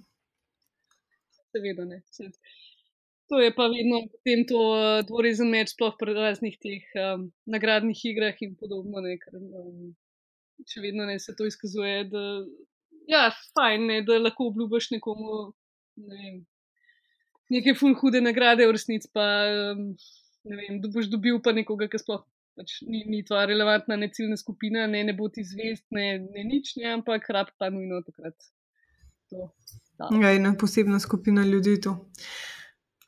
[1.53, 2.03] Seveda ne.
[2.13, 2.39] Seveda.
[3.33, 4.61] To je pa vedno potem to
[5.09, 9.01] dvorezen meč, sploh pri raznih teh um, nagradnih igrah in podobno.
[9.01, 9.95] Ne, ker, um,
[10.69, 12.23] še vedno ne se to izkazuje, da
[13.09, 15.53] je ja, fajn, ne, da lahko obljubiš nekomu
[16.03, 16.37] ne vem,
[17.53, 22.03] neke ful hude nagrade, v resnici pa ne vem, da boš dobil pa nekoga, ki
[22.03, 22.25] sploh.
[22.53, 26.43] Pač ni, ni to relevantna, ne ciljna skupina, ne, ne bo ti zvest, ne, ne
[26.45, 28.37] nič, ne, ampak rab pa nujno takrat.
[29.33, 29.47] To,
[30.21, 31.95] ja, ena posebna skupina ljudi to.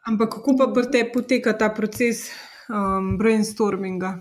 [0.09, 2.31] Ampak kako pa pri tebi poteka ta proces
[2.73, 4.14] um, brainstorminga?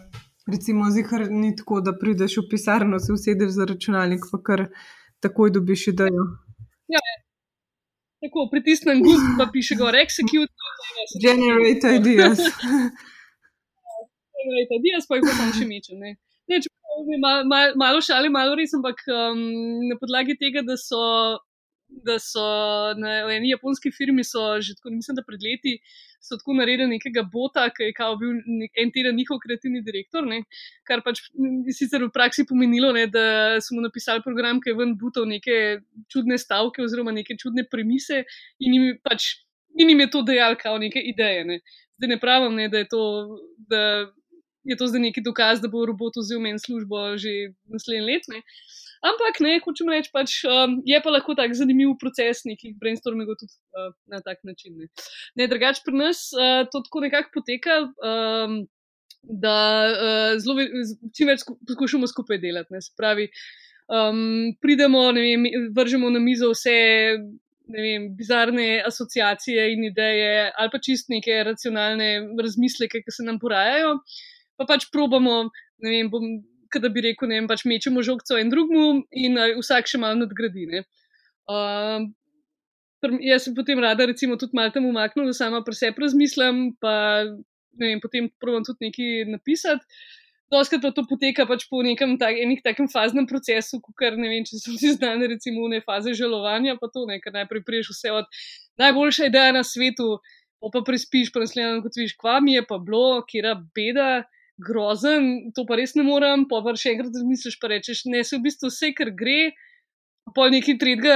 [0.52, 4.66] Recimo, zihar ni tako, da prideš v pisarno, se usedeš za računalnik, pa kar
[5.24, 6.26] takoj dobiš idejo.
[6.92, 7.00] Ja,
[8.26, 10.52] tako pritisnem gumb, pa piše gor execute.
[11.24, 12.44] Generate ideas.
[14.38, 16.04] Generate ideas, pa jih potem še mečem.
[16.04, 16.68] Ne, če
[17.24, 19.40] malo mal, mal šali, malo res, ampak um,
[19.88, 21.00] na podlagi tega, da so
[22.06, 22.44] da so
[22.98, 24.24] na eni japonski firmi,
[24.60, 25.78] že tako, mislim, da pred leti
[26.24, 30.44] so tako naredili nekega bota, ki je bil nek, en teden njihov kreativni direktor, ne,
[30.88, 31.22] kar pač
[31.76, 35.84] sicer v praksi pomenilo, ne, da so mu napisali program, ki je ven butov neke
[36.12, 38.24] čudne stavke oziroma neke čudne premise
[38.60, 39.44] in jim, pač,
[39.76, 41.46] in jim je to dejal kao neke ideje.
[41.50, 41.60] Ne.
[42.00, 43.06] Zdaj ne pravim, ne, da je to.
[43.70, 43.86] Da,
[44.64, 48.38] Je to zdaj neki dokaz, da bo robot vzel meni službo že naslednje leto.
[49.04, 53.56] Ampak ne, hočem reči, pač, um, je pa lahko tak zanimiv proces nekih brainstormingov tudi
[53.76, 54.78] uh, na tak način.
[54.80, 54.88] Ne,
[55.40, 57.84] ne drugače pri nas uh, to tako nekako poteka.
[58.00, 58.64] Um,
[59.24, 59.56] Da
[59.88, 60.60] uh, zelo,
[61.16, 62.74] čim več poskušamo skupaj delati.
[62.76, 63.30] Ne, pravi,
[63.88, 66.74] um, pridemo, vem, vržemo na mizo vse
[67.68, 72.10] vem, bizarne asociacije in ideje, ali pa čist neke racionalne
[72.44, 73.98] razmisleke, ki se nam porajajo,
[74.60, 75.50] pa pač probamo,
[75.84, 76.28] ne vem, bom
[76.82, 80.22] da bi rekel, ne vem, pač mečemo žogco en drugmu in uh, vsak še malo
[80.24, 80.84] nadgradi.
[81.50, 82.08] Uh,
[83.22, 87.24] jaz se potem rada, recimo, tudi malo tam umaknem, da sama pri sebi razmislim, pa
[87.80, 90.04] ne vem, potem probujem tudi nekaj napisati.
[90.54, 94.60] Doskrat pa to poteka pač po nekem tak, takem faznem procesu, kot ne vem, če
[94.62, 98.30] so si znane, recimo, ne faze žalovanja, pa to ne, ker najprej priješ vse od
[98.78, 100.20] najboljša ideja na svetu,
[100.62, 104.24] pa prispiš, pa naslednjo, kot viš, kva mi je pa bilo, kera beda
[104.62, 108.38] grozen, to pa res ne morem, pa pa še enkrat razmisliš, pa rečeš, ne, se
[108.38, 109.54] v bistvu vse, kar gre.
[110.34, 111.16] Pa nekaj tretjega,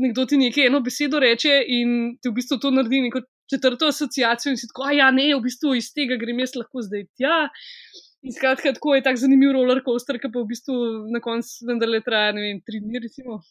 [0.00, 1.90] nekdo ti nekaj eno besedo reče in
[2.22, 3.20] ti v bistvu to naredi neko
[3.52, 6.82] četrto asociacijo in si tako, a ja, ne, v bistvu iz tega grem jaz lahko
[6.86, 7.36] zdaj tja.
[8.26, 10.76] In skratka, tako je tak zanimiv roller coaster, ki pa v bistvu
[11.12, 13.42] na koncu vendarle traja, ne vem, tri dni, recimo,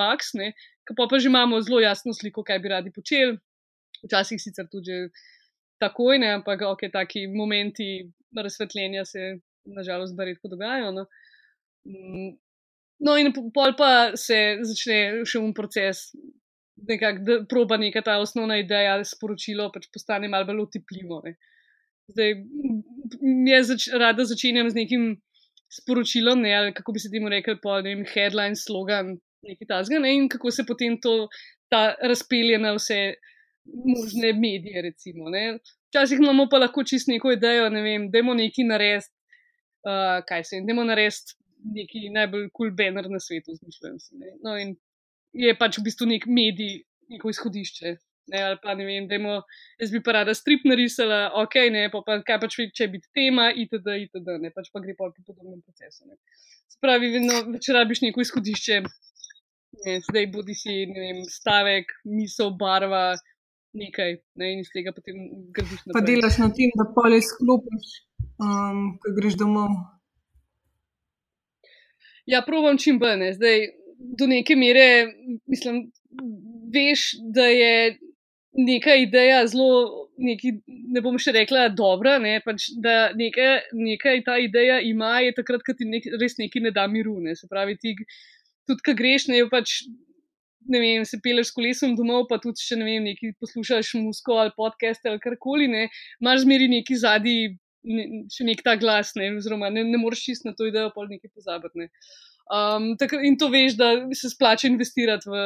[0.00, 0.54] max, ne,
[0.88, 3.36] ki pa pa že imamo zelo jasno sliko, kaj bi radi počeli.
[4.04, 4.96] Včasih sicer tudi
[5.82, 8.04] takoj, ne, ampak ok, taki momenti
[8.36, 9.34] razsvetljenja se
[9.64, 10.92] nažalost redko dogajajo.
[10.92, 11.06] No.
[11.88, 12.30] Mm,
[13.06, 16.10] no, in pol pa se začne še un proces,
[16.88, 21.22] nekako, da proba neka ta osnovna ideja, sporočilo pač postane malo bolj otipljivo.
[21.26, 21.36] Ne.
[22.12, 22.34] Zdaj,
[23.48, 25.06] jaz zač, rada začenjam z nekim
[25.72, 30.00] sporočilom, ne, ali kako bi se temu rekel, pa ne vem, headline, slogan, nekaj tasga,
[30.02, 31.24] ne, in kako se potem to
[31.72, 33.16] razpelje na vse
[33.64, 34.82] možne medije.
[34.82, 35.24] Recimo,
[35.88, 39.12] Včasih imamo pa lahko čist neko idejo, ne vem, da imamo neki narest,
[39.86, 41.36] uh, kaj se jim, da imamo narest
[41.74, 44.16] neki najbolj kul cool banner na svetu, zmišljujem si.
[44.42, 44.74] No, in
[45.32, 46.82] je pač v bistvu nek medij,
[47.14, 47.96] neko izhodišče.
[48.32, 49.42] Ne, ali pa ne vem, da imamo,
[49.80, 53.50] jaz bi pa rada strip narisala, ok, ne, pa, pa kaj pač če bi tema,
[53.52, 56.08] itd., itd., ne, pač pa gre pa po podobnem procesu.
[56.08, 56.16] Ne.
[56.72, 58.78] Spravi, vedno več rabiš neko izhodišče,
[59.84, 63.10] ne, zdaj bodi si, ne vem, stavek, misel, barva,
[63.74, 65.18] nekaj ne, in iz tega potem
[65.54, 65.96] gradiš naprej.
[65.96, 67.90] Pa delaš na tem, da pole sklopiš,
[68.38, 69.74] um, ko greš domov.
[72.30, 73.18] Ja, provam čim bolj.
[73.20, 73.32] Ne.
[73.36, 73.66] Zdaj,
[74.18, 74.86] do neke mere,
[75.50, 75.84] mislim,
[76.74, 77.98] veš, da je
[78.54, 80.54] neka ideja zelo, neki,
[80.94, 85.64] ne bom še rekla, dobra, ne, pač, da nekaj, nekaj ta ideja ima, je takrat,
[85.66, 87.18] ko ti nek, res nekaj ne da miru.
[87.24, 87.34] Ne.
[87.36, 87.96] Se pravi, ti
[88.68, 89.82] tudi, ko greš, ne, pač
[90.68, 94.38] ne vem, se peleš s kolesom domov, pa tudi če ne vem, nekaj poslušaš musko
[94.42, 95.88] ali podcast ali karkoli, ne,
[96.22, 100.48] imaš zmeri neki zadnji, ne, še nek ta glas, ne, oziroma ne, ne moreš čist
[100.48, 101.84] na to idejo pol nekaj pozabiti.
[101.84, 101.90] Ne.
[102.52, 105.44] Um, tak, in to veš, da se splača investirati v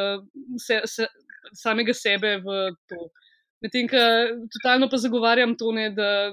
[0.63, 1.07] se, se,
[1.55, 3.11] samega sebe v to.
[3.63, 4.01] Medtem, ko
[4.55, 6.31] totalno pa zagovarjam to, ne, da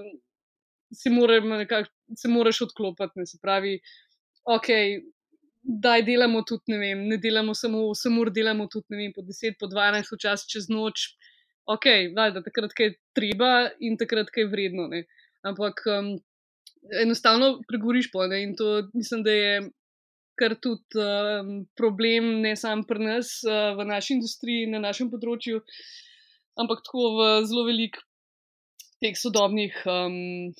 [0.93, 3.17] se, moram, nekak, se moraš odklopiti.
[3.17, 3.79] Ne, se pravi,
[4.45, 4.69] ok,
[5.65, 9.23] da delamo tudi, ne vem, ne delamo samo 8 ur, delamo tudi, ne vem, po
[9.25, 11.07] 10, po 12, včasih čez noč.
[11.65, 13.51] Ok, valjda, takrat, kaj je treba
[13.81, 14.85] in takrat, kaj je vredno.
[14.91, 15.07] Ne.
[15.45, 16.11] Ampak um,
[17.01, 19.57] enostavno pregoriš po ne in to mislim, da je.
[20.35, 25.61] Kar tudi um, problem, ne samo pri nas, uh, v naši industriji, na našem področju,
[26.59, 28.01] ampak tako v zelo velik
[28.99, 30.51] teh sodobnih, um,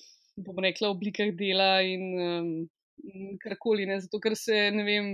[0.47, 2.47] bom rekla, oblikah dela in um,
[3.43, 3.87] karkoli.
[3.89, 3.99] Ne?
[4.03, 5.13] Zato, ker se, ne vem,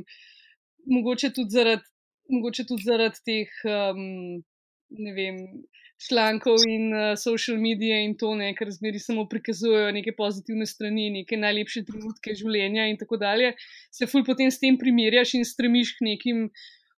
[0.91, 1.88] mogoče tudi zaradi,
[2.32, 4.41] mogoče tudi zaradi teh, um,
[5.17, 5.45] vem.
[6.01, 11.12] Člankov in uh, social medije, in to, ne, ker zmeri samo prikazujejo neke pozitivne strani,
[11.13, 13.51] neke najlepše trenutke življenja, in tako dalje,
[13.93, 16.47] se ful potem s tem primerjaš in stremiš k nekim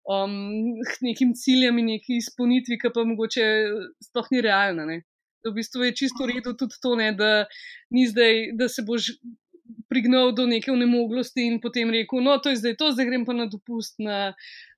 [0.07, 3.47] um, nekim ciljem in neki izpolnitvi, ki pa mogoče
[4.09, 4.87] sploh ni realna.
[4.89, 5.01] Ne.
[5.43, 7.45] V bistvu je čisto v redu tudi to, ne, da
[7.91, 9.11] zdaj, da se boš
[9.93, 13.37] prignal do neke unemoglosti in potem rekel, no, to je zdaj to, zdaj grem pa
[13.37, 14.33] na dopust na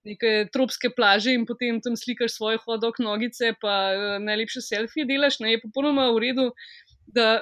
[0.05, 5.39] neke tropske plaže in potem tam slikaš svoje hodok nogice, pa uh, najlepše selfije delaš.
[5.39, 6.49] Ne, je popolnoma v redu,
[7.07, 7.39] da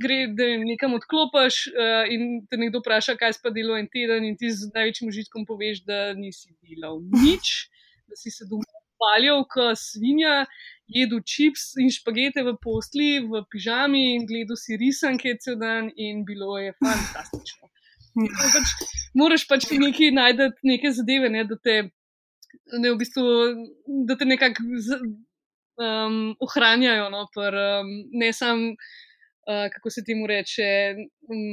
[0.00, 4.24] gre, da nekam odklopiš uh, in te nekdo vpraša, kaj si pa delal en teden,
[4.24, 7.68] in ti z največjim užitkom poveš, da nisi delal nič,
[8.08, 8.66] da si se doma
[9.00, 10.46] paljal, kot svinja,
[10.86, 16.24] jedel čips in špagete v postli, v pižami in gledal si risanke cel dan, in
[16.24, 17.70] bilo je fantastično.
[18.16, 18.74] Pač,
[19.18, 21.76] moraš pač nekaj najti, neke zadeve, ne, da te.
[22.72, 23.22] Ne, v bistvu,
[24.08, 30.96] da te nekako um, ohranjajo, no, per, um, ne samo uh, kako se temu reče,
[31.28, 31.44] um,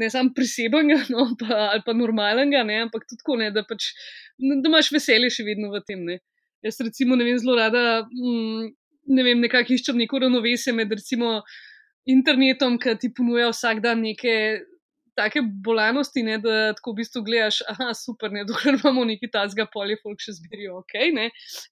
[0.00, 3.90] ne samo prisebenega, no, pa, ali pa normalnega, ne, ampak tudi tako, ne, da, pač,
[4.38, 6.06] da imaš veselje še vedno v tem.
[6.06, 6.20] Ne.
[6.64, 8.68] Jaz, recimo, ne vem, zelo rada, um,
[9.06, 11.40] ne vem, nekako iščem neko ravnovesje med recimo
[12.08, 14.62] internetom, ki ti ponuja vsak dan neke.
[15.14, 19.28] Take bolanosti, ne, da tako v bistvu gledaš, da je super, ne, dokler imamo neki
[19.30, 20.80] tasga polje, folk še zbirijo.
[20.80, 21.12] Okay,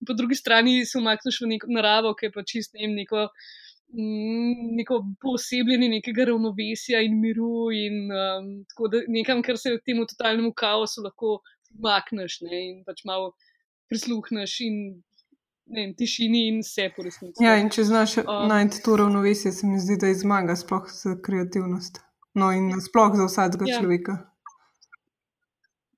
[0.07, 3.25] po drugi strani se umakneš v neko naravo, ki je pa čist ne, neko
[3.93, 10.07] Mm, neko posebljenje nekega ravnovesja in miru, in um, tako da nekam, kar se temu
[10.09, 11.35] totalnemu kaosu lahko
[11.77, 13.35] umakneš in pač malo
[13.93, 14.79] prisluhneš in
[15.73, 17.45] ne, tišini in vse po resnici.
[17.45, 20.89] Ja, in če znaš um, najti to ravnovesje, se mi zdi, da je zmaga, sploh
[20.91, 22.03] za kreativnost.
[22.35, 23.81] No, in sploh za vsakega ja.
[23.81, 24.19] človeka.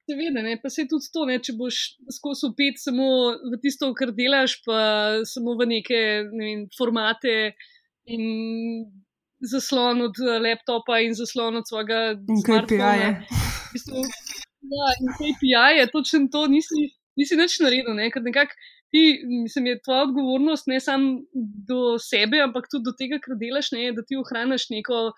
[0.04, 1.78] Seveda, ne, pa se tudi to, ne, če boš
[2.12, 3.06] skozi upet samo
[3.54, 4.80] v tisto, kar delaš, pa
[5.24, 7.54] samo v neke ne vem, formate,
[8.04, 8.84] in
[9.40, 13.10] zaslon od eh, laptopa in zaslon od svojega KPI-ja.
[14.64, 18.10] Ja, in KPI je točno to, nisi, nisi nič naredil, ne?
[18.14, 18.56] ker nekako
[18.94, 21.22] ti, mislim, je tvoja odgovornost ne samo
[21.68, 23.90] do sebe, ampak tudi do tega, kar delaš, ne?
[23.96, 25.08] da ti ohraniš neko.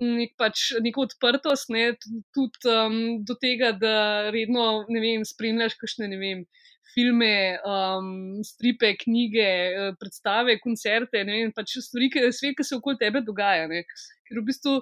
[0.00, 1.92] Nek pač, neko odprtost, ne,
[2.34, 2.94] tudi um,
[3.28, 9.92] do tega, da redno vem, spremljaš kakšne ne vem, uh, filme, um, stripe, knjige, eh,
[10.00, 13.66] predstave, koncerte, ne, in pač stvari, ki, svet, ki se okoli tebe dogaja.
[13.70, 13.82] Ne.
[14.28, 14.78] Ker v bistvu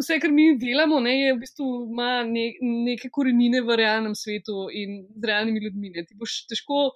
[0.00, 4.68] vse, kar mi delamo, ne, je v bistvu ima ne, neke korenine v realnem svetu
[4.72, 5.92] in z realnimi ljudmi.
[5.94, 6.06] Ne.
[6.08, 6.88] Ti boš težko.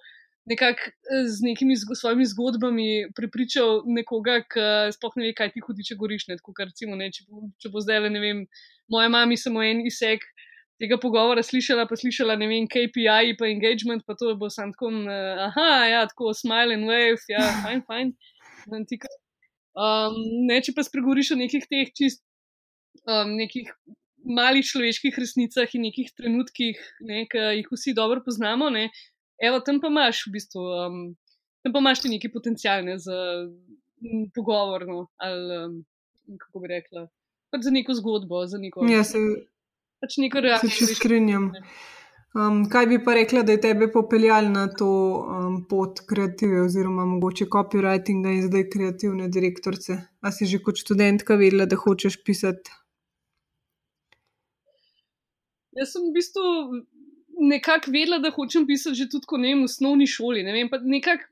[0.49, 5.61] Nekako eh, z nekimi zgo, svojimi zgodbami pripričal nekoga, ki sploh ne ve, kaj ti
[5.61, 6.29] hudi, če goriš.
[6.31, 8.45] Ne, tako, recimo, ne, če, bo, če bo zdaj, ne vem,
[8.89, 10.47] moja mama samo en isek, uh,
[10.79, 14.91] tega pogovora slišala, pa slišala, ne vem, KPI, pa engagement, pa to bo sam tako,
[15.03, 18.13] uh, aha, ja, tako smile and wave, ja, fajn, fajn.
[19.79, 20.15] Um,
[20.47, 22.23] ne, če pa spregovoriš o nekih teh čist,
[23.05, 23.71] um, nekih
[24.25, 28.89] malih človeških resnicah in nekih trenutkih, ne, ki jih vsi dobro poznamo, ne,
[29.41, 30.97] evo, tam pa imaš v bistvu, um,
[31.63, 35.77] tam pa imaš ti neki potencial ne, za um, pogovor, no, ali um,
[36.39, 37.07] kako bi rekla,
[37.53, 38.85] pač za neko zgodbo, za neko.
[38.91, 39.21] Ja, se
[40.03, 40.91] pač neko reakcijo.
[40.91, 41.53] Se strinjam.
[42.37, 47.07] Um, kaj bi pa rekla, da je tebe popeljal na to um, pot kreative, oziroma
[47.09, 49.97] mogoče copywritinga in zdaj kreativne direktorice?
[50.21, 52.75] A si že kot študentka vedela, da hočeš pisati?
[55.79, 56.45] Jaz sem v bistvu
[57.39, 60.43] nekako vedela, da hočem pisati že tudi ne, v osnovni šoli.
[60.43, 61.29] Ne vem, nekako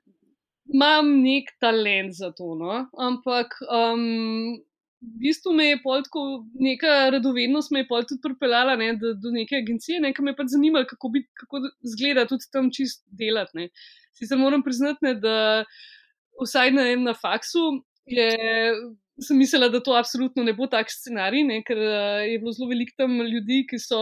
[0.73, 2.55] imam nek talent za to.
[2.55, 2.85] No?
[2.95, 4.55] Ampak um,
[5.01, 6.23] v bistvu me je pol tako
[6.59, 10.39] neka radovednost me je pol tudi pripeljala ne, do, do neke agencije, nekaj me je
[10.39, 11.61] pač zanimalo, kako, kako
[11.95, 13.69] zgleda tudi tam čist delati.
[14.17, 15.65] Sicer moram priznati, ne, da
[16.41, 18.31] vsaj na enem faksu je.
[19.21, 22.69] Sem mislila, da to absolutno ne bo tak scenarij, ne, ker uh, je bilo zelo
[22.69, 23.99] veliko tam ljudi, ki so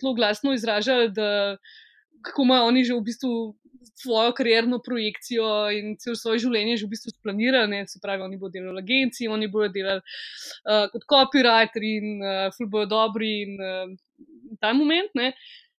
[0.00, 1.56] zelo glasno izražali, da
[2.24, 3.32] kako imajo oni že v bistvu
[4.02, 7.84] svojo karjerno projekcijo in cel svoje življenje že v bistvu splanirane.
[7.88, 12.48] Se pravi, oni bodo delali v agenciji, oni bodo delali uh, kot copywriter in uh,
[12.56, 13.96] ful bojo dobri in uh,
[14.62, 15.10] ta moment.
[15.14, 15.32] Ne?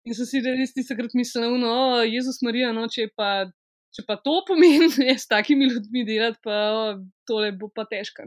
[0.07, 3.49] In so si res ti takrat mislili, no, Jezus Marija, no, če pa.
[3.95, 6.83] Če pa to pomeni, da s takimi ljudmi delati, pa o,
[7.29, 8.27] tole bo pa težko.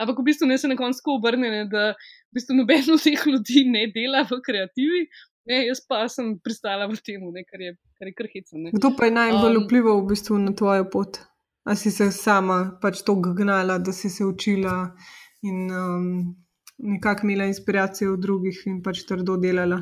[0.00, 3.66] Ampak v bistvu ne se na koncu obrne, da v bistvu noben od teh ljudi
[3.68, 5.04] ne dela v kreativi,
[5.48, 8.70] Ne, jaz pa sem pristala v tem, kar je kar hecno.
[8.70, 11.18] Kdo pa je najbolj um, vplival v bistvu na tvojo pot?
[11.64, 14.92] A si se sama pač to gnala, da si se učila
[15.42, 16.36] in um,
[16.78, 19.80] nekako imela inspiracijo od drugih in pač trdo delala?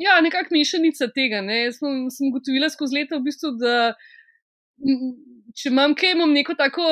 [0.00, 1.42] Ja, nekako mešanica tega.
[1.44, 1.64] Ne.
[1.66, 3.92] Jaz sem, sem gotovila skozi leta, v bistvu, da
[5.58, 6.86] če imam kaj, imam neko tako,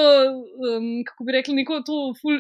[0.71, 1.81] um, kako bi rekla, neko,
[2.21, 2.39] ful,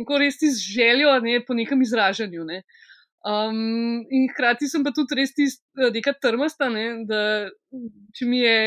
[0.00, 2.44] neko res iz željo ne, po nekem izražanju.
[2.48, 2.62] Ne.
[2.62, 2.88] Uh,
[3.26, 7.20] Um, in hkrati sem pa tudi res tisti, eh, neka trmasta, ne, da
[8.14, 8.58] če mi je,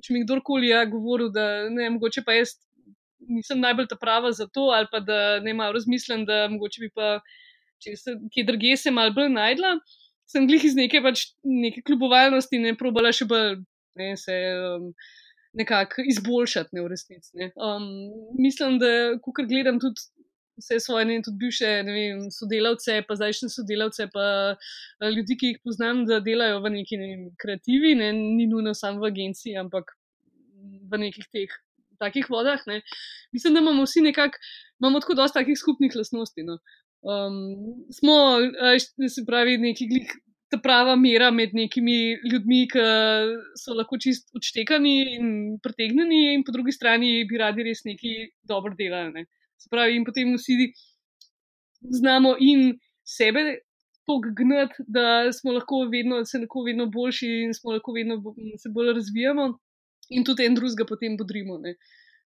[0.00, 2.54] če mi kdorkoli je govoril, da ne, mogoče pa jaz
[3.28, 6.88] nisem najbolj ta prava za to, ali pa da ne malo razmislim, da mogoče bi
[6.96, 7.18] pa,
[7.84, 9.74] če se kje druge se mal bolj najdla,
[10.28, 13.62] sem glih iz neke pač neke klubovalnosti ne probala še bolj
[13.98, 14.36] ne, se.
[14.74, 14.92] Um,
[15.56, 17.46] Nekako izboljšati, ne v resnici.
[17.56, 17.86] Um,
[18.36, 20.04] mislim, da, ko gledam tudi
[20.60, 25.60] vse svoje, ne tudi bivše vem, sodelavce, pa zdajšnje sodelavce, pa eh, ljudi, ki jih
[25.64, 27.08] poznam, da delajo v neki ne
[27.40, 29.94] kreativi, ne, ni nujno samo v agenciji, ampak
[30.92, 31.54] v nekih teh
[31.98, 32.62] takih vodah.
[32.66, 32.82] Ne.
[33.32, 34.38] Mislim, da imamo vsi nekako,
[34.80, 36.42] imamo tako dosta takih skupnih lasnosti.
[36.46, 36.58] No.
[37.02, 38.14] Um, smo,
[39.08, 40.16] se pravi, neki glik.
[40.48, 42.84] Ta prava mera med nekimi ljudmi, ki
[43.60, 45.26] so lahko čist odštekani in
[45.60, 49.12] pretegnjeni, in po drugi strani bi radi res nekaj dobro delali.
[49.12, 49.26] Ne.
[49.60, 50.70] Se pravi, in potem vsi
[52.00, 53.58] znamo in sebe
[54.08, 58.16] tako gnati, da smo lahko vedno, se lahko vedno boljši in smo lahko vedno
[58.56, 59.50] se bolj razvijamo,
[60.08, 61.58] in tudi en drugega potem bodrimo.
[61.58, 61.74] Ne.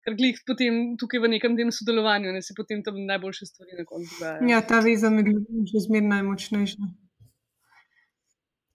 [0.05, 3.87] Ker glih potem tukaj v nekem tem sodelovanju, ne se potem tam najboljše stvari na
[3.89, 4.49] koncu dogajajo.
[4.51, 6.89] Ja, ta veza med ljudmi je zmerno najmočnejša.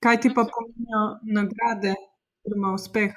[0.02, 1.04] Kaj ti pa pomenijo
[1.38, 1.94] nagrade,
[2.42, 3.14] oziroma uspeh?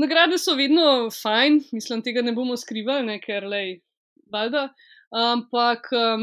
[0.00, 3.62] Nagrade so vedno fajn, mislim, tega ne bomo skrivali, ne, ker le,
[4.32, 4.68] valjda.
[5.10, 6.22] Ampak um,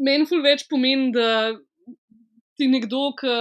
[0.00, 1.52] meni ful več pomeni, da
[2.58, 3.34] ti nekdo, ki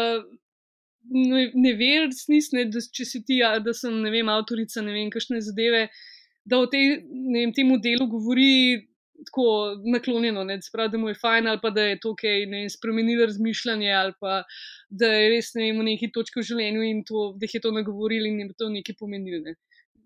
[1.04, 5.10] ne, ne ve, resnici, da če si ti, da sem, ne vem, avtorica, ne vem,
[5.14, 5.88] kakšne zadeve,
[6.46, 8.86] da o tej, ne vem, temu delu govori
[9.26, 12.62] tako naklonjeno, ne, sprav, da mu je fajn ali pa da je to kaj ne,
[12.70, 14.44] spremenilo razmišljanje ali pa
[14.90, 17.64] da je res ne vem, v neki točki v življenju in to, da jih je
[17.66, 19.42] to nagovorili in je to nekaj pomenilo.
[19.44, 19.58] Ne.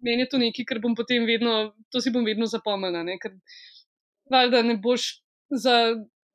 [0.04, 3.38] Meni je to nekaj, kar bom potem vedno, to si bom vedno zapomnila, ker
[4.34, 5.08] valjda ne boš
[5.54, 5.78] za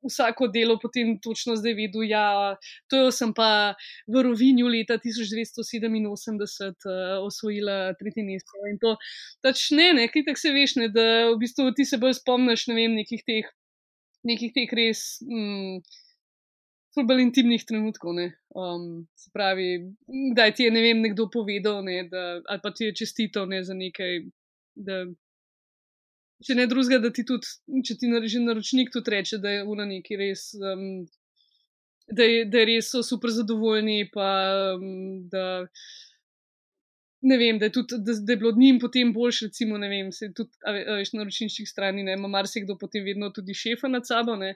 [0.05, 2.03] vsako delo potem točno zdaj videl.
[2.09, 2.55] Ja,
[2.89, 3.75] to sem pa
[4.07, 8.59] v Rovinju leta 1987 uh, osvojila tretje mesto.
[8.71, 8.95] In to
[9.43, 12.67] pač ne, ne, kaj tako se veš, ne, da v bistvu ti se bolj spomniš
[12.71, 13.49] ne vem, nekih teh,
[14.27, 15.19] nekih teh res.
[15.25, 15.81] Mm,
[16.99, 18.17] Bolj intimnih trenutkov.
[18.59, 19.93] Um, se pravi,
[20.35, 23.61] da ti je ne vem, nekdo povedal, ne, da, ali pa ti je čestitev ne,
[23.63, 24.25] za nekaj,
[24.75, 25.05] da
[26.45, 27.47] če ne drugega, da ti tudi,
[27.85, 30.83] če ti nareži naročnik, tudi reče, da je ura neki res, um,
[32.07, 34.29] da, je, da res so super zadovoljni, pa
[34.77, 35.65] um, da.
[37.19, 40.11] Ne vem, da je, tudi, da, da je bilo njim potem boljše, recimo, ne vem,
[40.15, 40.55] se tudi,
[40.87, 44.53] veš, na ročniških strani, ne, ima marsikdo potem vedno tudi šefa nad sabo, ne,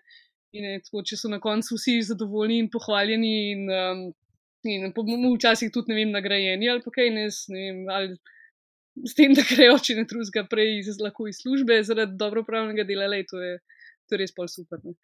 [0.56, 4.06] in je tako, če so na koncu vsi zadovoljni in pohvaljeni in, um,
[4.64, 4.88] in
[5.36, 8.16] včasih tudi, ne vem, nagrajeni ali pa kaj, ne, ne vem, ali
[9.10, 12.86] s tem, da grejo če ne truzga prej iz, lahko iz službe zaradi dobro upravljenega
[12.90, 13.58] dela, le to je,
[14.08, 14.82] to je res pol super.
[14.84, 14.96] Ne.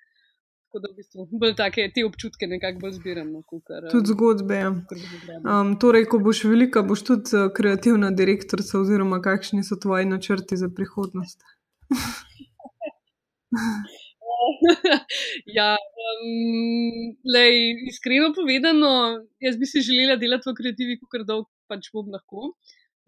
[0.69, 3.32] Tako da v bistvu bolj take te občutke nekako bolj zbiram.
[3.34, 4.60] No, kukar, tudi zgodbe.
[4.60, 4.69] Ja.
[4.69, 10.60] Um, torej, ko boš velika, boš tudi uh, kreativna direktorica, oziroma kakšni so tvoji načrti
[10.62, 11.41] za prihodnost.
[15.57, 17.57] ja, um, lej,
[17.89, 22.53] iskreno povedano, jaz bi si želela delati v kreativi, kot dolgo pač bom lahko.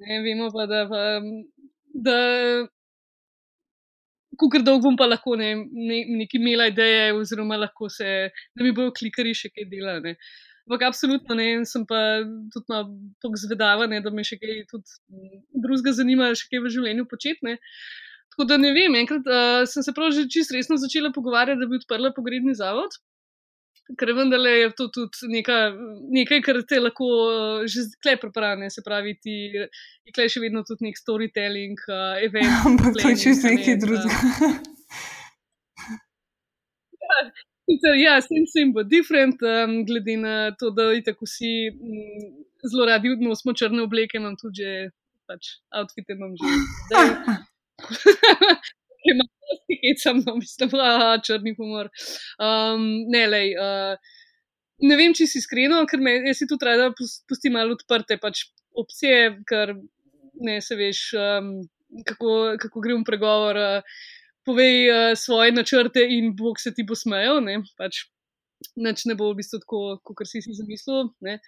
[0.01, 0.85] Ne, vemo pa, da,
[1.93, 2.15] da
[4.39, 8.73] kako dolgo bom pa lahko ne, ne, neki imela ideje, oziroma lahko se, da mi
[8.73, 10.15] bojo klikari še kaj delali.
[10.65, 11.99] Ampak absolutno ne, sem pa
[12.53, 12.79] tudi
[13.21, 17.57] tako zvedava, ne, da me še kaj drugega zanima, še kaj v življenju početi.
[18.31, 21.67] Tako da ne vem, enkrat uh, sem se prav že čisto resno začela pogovarjati, da
[21.67, 22.95] bi odprla pogrebni zavod
[23.97, 25.57] ker vendarle je to tudi neka,
[26.17, 28.69] nekaj, kar te lahko uh, že zdaj prepravi.
[28.73, 32.51] Se pravi, ti je še vedno tudi nek storytelling, uh, event.
[32.69, 34.15] Ampak to je čisto nekaj drugega.
[37.71, 42.01] Sicer, ja, sem sim, but different, um, glede na to, da tako vsi m,
[42.67, 44.71] zelo radi nosimo črne obleke, imam tudi že,
[45.29, 46.47] pač, outfite imam že
[49.01, 49.13] zdaj.
[49.13, 51.89] Imam tudi hecam, no, mislim, da črni humor.
[52.39, 54.15] Um, ne, lej, uh,
[54.87, 58.45] ne vem, če si iskreno, ker me, jaz si tudi rada pustim malo odprte pač
[58.77, 59.75] opcije, ker
[60.41, 61.53] ne se veš, um,
[62.07, 63.59] kako, kako grem v pregovor.
[63.59, 64.01] Uh,
[64.45, 67.41] povej uh, svoje načrte in Bog se ti bo smejal.
[67.45, 67.59] Ne?
[67.77, 68.05] Pač,
[68.77, 71.11] ne bo v bistvu tako, kot si si zamislil.
[71.21, 71.39] Ne?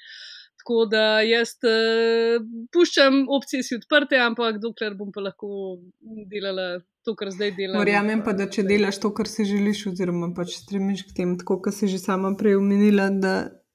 [0.64, 2.40] Tako da jaz uh,
[2.72, 5.50] puščam opcije si odprte, ampak dokler bom pa lahko
[6.32, 7.82] delala to, kar zdaj delam.
[7.84, 11.58] Verjamem pa, da če delaš to, kar si želiš, oziroma pač stremiš k temu, tako
[11.66, 13.34] kot si že sama prej omenila, da,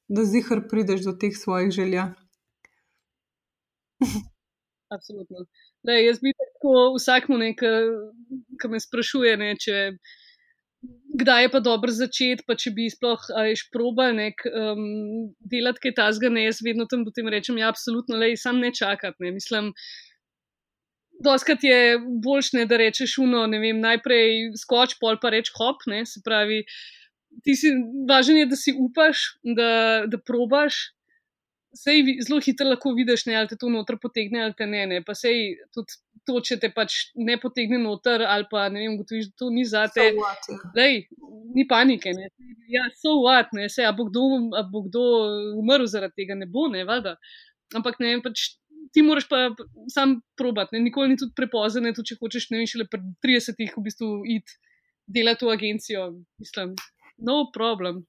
[0.08, 2.08] da zihar prideš do teh svojih želja.
[4.96, 5.44] Absolutno.
[5.84, 9.76] Da, jaz bi tako vsakmu, ki me sprašuje, ne, če,
[11.20, 14.84] kdaj je pa dobro začeti, pa če bi sploh ajš probal nek um,
[15.40, 19.18] delati kaj tasga, ne, jaz vedno tam potem rečem, ja, absolutno, le, sam ne čakati,
[19.24, 19.72] ne, mislim.
[21.24, 25.82] Doskrat je boljš, ne, da rečeš uno, ne vem, najprej skoč, pol pa reč hop,
[25.90, 26.62] ne, se pravi,
[27.42, 27.72] ti si,
[28.08, 29.24] važen je, da si upaš,
[29.58, 29.72] da,
[30.06, 30.78] da probaš,
[31.74, 35.02] sej zelo hitro lahko vidiš, ne, ali te to noter potegne ali te ne, ne,
[35.04, 35.98] pa sej tudi
[36.28, 39.64] to, če te pač ne potegne noter ali pa ne vem, gotoviš, da to ni
[39.68, 40.10] za te.
[40.12, 40.32] Ja.
[40.76, 41.06] Lej,
[41.56, 42.28] ni panike, ne.
[42.68, 44.24] Ja, so what, ne, sej, a bo kdo,
[44.58, 45.04] a bo kdo
[45.58, 47.16] umrl zaradi tega, ne bo, ne, vada.
[47.76, 48.50] Ampak ne vem, pač
[48.92, 49.48] ti moraš pa
[49.92, 53.74] sam probat, ne, nikoli ni tudi prepozne, tudi če hočeš, ne vem, šele pred 30-ih
[53.76, 54.60] v bistvu iti
[55.08, 56.06] delati v agencijo,
[56.40, 56.76] mislim,
[57.24, 58.04] no problem.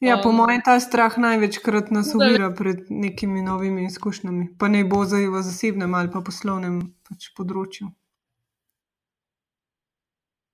[0.00, 4.82] Ja, po um, mojem, ta strah največkrat nas uvira pred nekimi novimi izkušnjami, pa ne
[4.84, 7.88] bo zdaj v zasebnem ali pa poslovnem pač področju.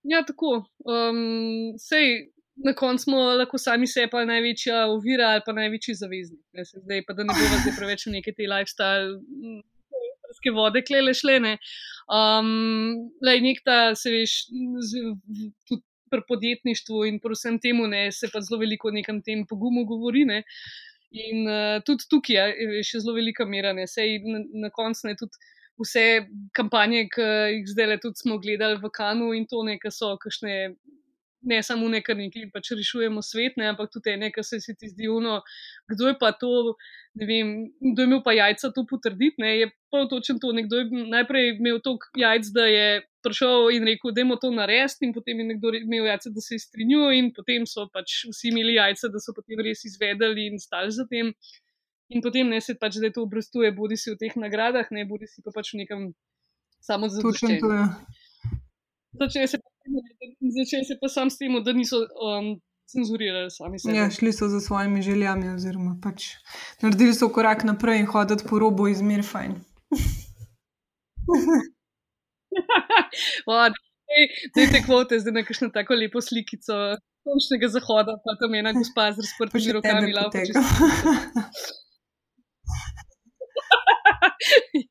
[0.06, 0.62] Ja, tako.
[0.86, 2.30] Um, sej,
[2.62, 6.42] na koncu smo lahko sami sebi največja ovira ali pa največji zaveznik.
[6.54, 9.18] Ne, zdaj pa da ne bo zdaj preveč v neke te lifestyle.
[10.54, 11.58] Vode, klele šlene.
[12.10, 14.38] Um, lej, nekta, se veš,
[15.68, 19.46] tudi pri podjetništvu in pri vsem temu ne, se pa zelo veliko o nekem tem
[19.48, 20.26] pogumu govori.
[20.28, 20.42] Ne.
[21.12, 25.16] In uh, tudi tukaj je še zelo velika mera, ne sej na, na koncu ne
[25.18, 25.50] tudi.
[25.80, 26.02] Vse
[26.54, 30.76] kampanje, ki jih zdaj le tudi smo gledali v Kanu, in to nekaj so, kakšne
[31.42, 35.40] ne samo nekaj, ki pač rešujemo svet, ne, ampak tudi nekaj, se ti zdi uno,
[35.90, 36.74] kdo je pa to,
[37.18, 37.52] ne vem,
[37.92, 41.56] kdo je imel pa jajca to potrditi, ne, je pa točno to, nekdo je najprej
[41.56, 42.86] imel toliko jajc, da je
[43.22, 46.54] prišel in rekel, da je to narediti, in potem je nekdo imel jajca, da se
[46.54, 50.62] je strinjal, in potem so pač vsi imeli jajca, da so potem res izvedeli in
[50.62, 51.34] stali za tem.
[52.12, 55.06] In potem ne se pač, da je to obrestuje, bodi si v teh nagradah, ne
[55.08, 56.10] bodi si pa pač v nekem
[56.82, 57.70] samo zadoščenju.
[59.20, 59.60] Začne se
[60.58, 62.60] začeli se pa sam s tem, da niso um,
[62.92, 63.96] cenzurirali sami sebe.
[63.96, 66.24] Ja, šli so za svojimi željami, oziroma pač
[66.82, 69.54] naredili so korak naprej in hoditi po robu izmer fajn.
[74.52, 76.72] Zdaj te kvote, zdaj na tako lepo slikico
[77.24, 80.30] sončnega zahoda, pa tam ena gospa z razprtimi rokami lava.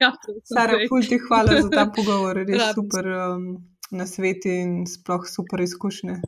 [0.02, 0.10] ja,
[0.54, 2.76] Sara, fulti hvala za ta pogovor, res Rad.
[2.76, 3.06] super.
[3.08, 6.22] Um, na svetu in sploh super izkušnje.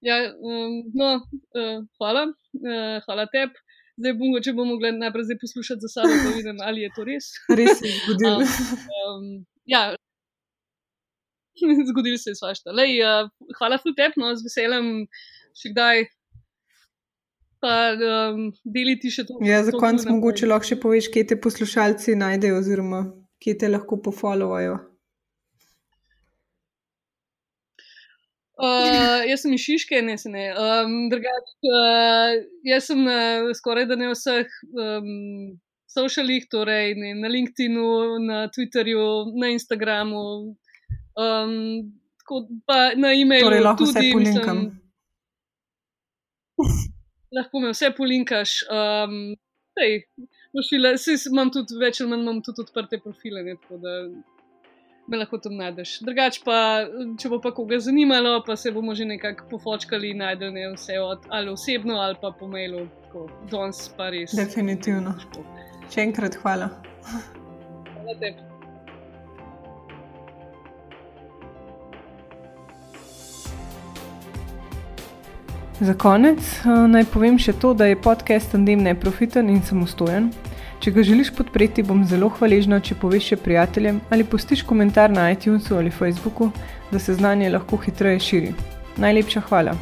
[0.00, 0.18] Ja,
[0.94, 1.08] no,
[1.58, 3.58] uh, hvala, uh, hvala tebi.
[3.98, 7.32] Zdaj bom, če bomo mogli najprej poslušati za sabo, da vidim, ali je to res.
[7.58, 8.44] Res je zgodilo.
[8.46, 9.24] um,
[9.66, 9.96] ja,
[11.90, 12.70] zgodilo se je svašta.
[12.78, 13.26] Lej, uh,
[13.58, 14.92] hvala tebi, no, z veseljem
[15.58, 16.04] še kdaj.
[17.58, 19.40] Pa um, deliti še to.
[19.42, 23.02] Ja, za konec mogoče lahko še poveš, kje te poslušalci najdejo, oziroma
[23.42, 24.78] kje te lahko pofollowajo.
[28.58, 30.48] Uh, jaz sem iz Šiške, ne se ne.
[30.50, 32.32] Um, drugač, uh,
[32.66, 33.18] jaz sem na
[33.54, 35.12] skoraj da ne vseh um,
[35.86, 37.78] socialih, torej ne, na LinkedIn,
[38.26, 39.04] na Twitterju,
[39.38, 40.24] na Instagramu,
[41.14, 41.54] um,
[42.18, 43.46] tako, pa na e-mailu.
[43.46, 44.64] Torej, lahko tudi, vse polinkam.
[46.58, 46.90] Mislim,
[47.38, 48.56] lahko me vse polinkaš.
[48.74, 49.14] Um,
[49.78, 50.02] sej,
[50.50, 53.46] profile, sej, imam tudi več ali manj tudi odprte profile.
[53.46, 53.54] Ne,
[55.08, 55.98] me lahko tam najdeš.
[56.04, 56.84] Drugač pa,
[57.20, 60.98] če bo pa koga zanimalo, pa se bomo že nekako pofočkali in najdel ne vse
[61.00, 64.36] od ali osebno ali pa po mailu, tako danes pa res.
[64.36, 65.16] Definitivno.
[65.88, 66.68] Še enkrat hvala.
[67.08, 68.44] Hvala tebi.
[75.80, 80.32] Za konec uh, naj povem še to, da je podcast Tandem neprofiten in samostojen.
[80.78, 85.26] Če ga želiš podpreti, bom zelo hvaležna, če poveš še prijateljem ali postiš komentar na
[85.34, 86.52] iTunesu ali Facebooku,
[86.92, 88.54] da se znanje lahko hitreje širi.
[88.96, 89.74] Najlepša hvala.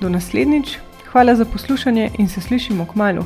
[0.00, 0.76] Do naslednjič,
[1.12, 3.24] hvala za poslušanje in se slišimo k malu.